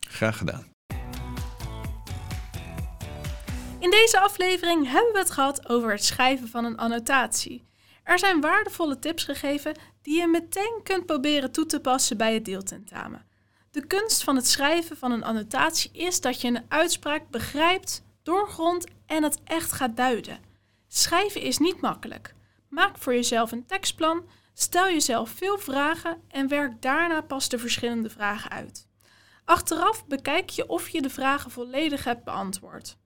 Graag 0.00 0.36
gedaan. 0.36 0.66
In 3.78 3.90
deze 3.90 4.20
aflevering 4.20 4.90
hebben 4.90 5.12
we 5.12 5.18
het 5.18 5.30
gehad 5.30 5.68
over 5.68 5.90
het 5.90 6.04
schrijven 6.04 6.48
van 6.48 6.64
een 6.64 6.76
annotatie. 6.76 7.64
Er 8.02 8.18
zijn 8.18 8.40
waardevolle 8.40 8.98
tips 8.98 9.24
gegeven 9.24 9.74
die 10.02 10.20
je 10.20 10.26
meteen 10.26 10.80
kunt 10.82 11.06
proberen 11.06 11.52
toe 11.52 11.66
te 11.66 11.80
passen 11.80 12.16
bij 12.16 12.34
het 12.34 12.44
deeltentamen. 12.44 13.26
De 13.70 13.86
kunst 13.86 14.24
van 14.24 14.36
het 14.36 14.46
schrijven 14.46 14.96
van 14.96 15.12
een 15.12 15.24
annotatie 15.24 15.90
is 15.92 16.20
dat 16.20 16.40
je 16.40 16.48
een 16.48 16.64
uitspraak 16.68 17.30
begrijpt, 17.30 18.02
doorgrondt 18.22 18.90
en 19.06 19.22
het 19.22 19.40
echt 19.44 19.72
gaat 19.72 19.96
duiden. 19.96 20.38
Schrijven 20.88 21.40
is 21.40 21.58
niet 21.58 21.80
makkelijk. 21.80 22.34
Maak 22.68 22.98
voor 22.98 23.14
jezelf 23.14 23.52
een 23.52 23.66
tekstplan, 23.66 24.24
stel 24.54 24.86
jezelf 24.86 25.30
veel 25.30 25.58
vragen 25.58 26.22
en 26.28 26.48
werk 26.48 26.82
daarna 26.82 27.20
pas 27.20 27.48
de 27.48 27.58
verschillende 27.58 28.10
vragen 28.10 28.50
uit. 28.50 28.88
Achteraf 29.44 30.06
bekijk 30.06 30.50
je 30.50 30.68
of 30.68 30.88
je 30.88 31.02
de 31.02 31.10
vragen 31.10 31.50
volledig 31.50 32.04
hebt 32.04 32.24
beantwoord. 32.24 32.98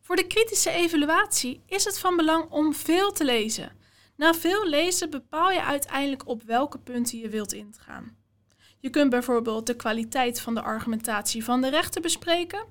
Voor 0.00 0.16
de 0.16 0.26
kritische 0.26 0.70
evaluatie 0.70 1.62
is 1.66 1.84
het 1.84 1.98
van 1.98 2.16
belang 2.16 2.50
om 2.50 2.74
veel 2.74 3.12
te 3.12 3.24
lezen. 3.24 3.72
Na 4.16 4.34
veel 4.34 4.66
lezen 4.66 5.10
bepaal 5.10 5.50
je 5.50 5.62
uiteindelijk 5.62 6.28
op 6.28 6.42
welke 6.42 6.78
punten 6.78 7.18
je 7.18 7.28
wilt 7.28 7.52
ingaan. 7.52 8.16
Je 8.78 8.90
kunt 8.90 9.10
bijvoorbeeld 9.10 9.66
de 9.66 9.76
kwaliteit 9.76 10.40
van 10.40 10.54
de 10.54 10.62
argumentatie 10.62 11.44
van 11.44 11.60
de 11.60 11.68
rechter 11.68 12.02
bespreken. 12.02 12.66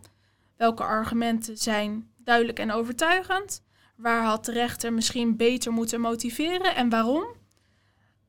Welke 0.57 0.83
argumenten 0.83 1.57
zijn 1.57 2.11
duidelijk 2.17 2.59
en 2.59 2.71
overtuigend? 2.71 3.63
Waar 4.01 4.23
had 4.23 4.45
de 4.45 4.51
rechter 4.51 4.93
misschien 4.93 5.35
beter 5.35 5.71
moeten 5.71 6.01
motiveren 6.01 6.75
en 6.75 6.89
waarom? 6.89 7.25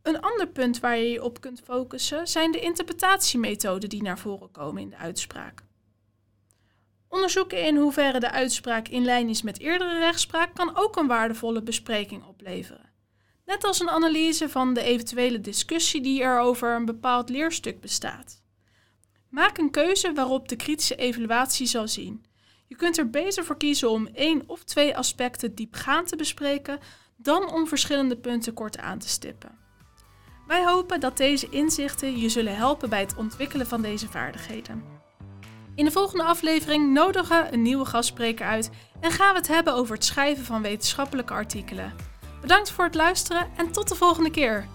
Een 0.03 0.21
ander 0.21 0.49
punt 0.49 0.81
waar 0.81 0.97
je 0.97 1.11
je 1.11 1.23
op 1.23 1.41
kunt 1.41 1.61
focussen 1.65 2.27
zijn 2.27 2.53
de 2.53 2.61
interpretatiemethoden 2.61 3.89
die 3.89 4.03
naar 4.03 4.19
voren 4.19 4.51
komen 4.51 4.83
in 4.83 4.91
de 4.91 4.97
uitspraak. 4.97 5.65
Onderzoeken 7.09 7.67
in 7.67 7.77
hoeverre 7.77 8.21
de 8.21 8.31
uitspraak 8.31 8.89
in 8.89 9.05
lijn 9.05 9.29
is 9.29 9.43
met 9.43 9.59
eerdere 9.59 9.99
rechtspraak 9.99 10.55
kan 10.55 10.77
ook 10.77 10.97
een 10.97 11.07
waardevolle 11.07 11.63
bespreking 11.63 12.25
opleveren. 12.25 12.91
Net 13.45 13.65
als 13.65 13.81
een 13.81 13.91
analyse 13.91 14.49
van 14.49 14.75
de 14.75 14.83
eventuele 14.83 15.41
discussie 15.41 16.03
die 16.03 16.23
er 16.23 16.39
over 16.39 16.75
een 16.75 16.85
bepaald 16.85 17.29
leerstuk 17.29 17.81
bestaat. 17.81 18.43
Maak 19.29 19.59
een 19.59 19.71
keuze 19.71 20.13
waarop 20.13 20.49
de 20.49 20.57
kritische 20.57 20.97
evaluatie 20.97 21.67
zal 21.67 21.89
zien. 21.89 22.25
Je 22.73 22.79
kunt 22.79 22.99
er 22.99 23.11
beter 23.11 23.45
voor 23.45 23.57
kiezen 23.57 23.91
om 23.91 24.07
één 24.07 24.43
of 24.47 24.65
twee 24.65 24.97
aspecten 24.97 25.55
diepgaand 25.55 26.09
te 26.09 26.17
bespreken 26.17 26.79
dan 27.17 27.53
om 27.53 27.67
verschillende 27.67 28.17
punten 28.17 28.55
kort 28.55 28.79
aan 28.79 28.99
te 28.99 29.09
stippen. 29.09 29.59
Wij 30.47 30.65
hopen 30.65 31.01
dat 31.01 31.17
deze 31.17 31.49
inzichten 31.51 32.19
je 32.19 32.29
zullen 32.29 32.57
helpen 32.57 32.89
bij 32.89 33.01
het 33.01 33.17
ontwikkelen 33.17 33.67
van 33.67 33.83
deze 33.83 34.09
vaardigheden. 34.09 34.85
In 35.75 35.85
de 35.85 35.91
volgende 35.91 36.25
aflevering 36.25 36.93
nodigen 36.93 37.43
we 37.43 37.53
een 37.53 37.63
nieuwe 37.63 37.85
gastspreker 37.85 38.47
uit 38.47 38.71
en 39.01 39.11
gaan 39.11 39.33
we 39.33 39.39
het 39.39 39.49
hebben 39.49 39.75
over 39.75 39.95
het 39.95 40.05
schrijven 40.05 40.45
van 40.45 40.63
wetenschappelijke 40.63 41.33
artikelen. 41.33 41.95
Bedankt 42.41 42.71
voor 42.71 42.85
het 42.85 42.95
luisteren 42.95 43.49
en 43.57 43.73
tot 43.73 43.89
de 43.89 43.95
volgende 43.95 44.31
keer. 44.31 44.67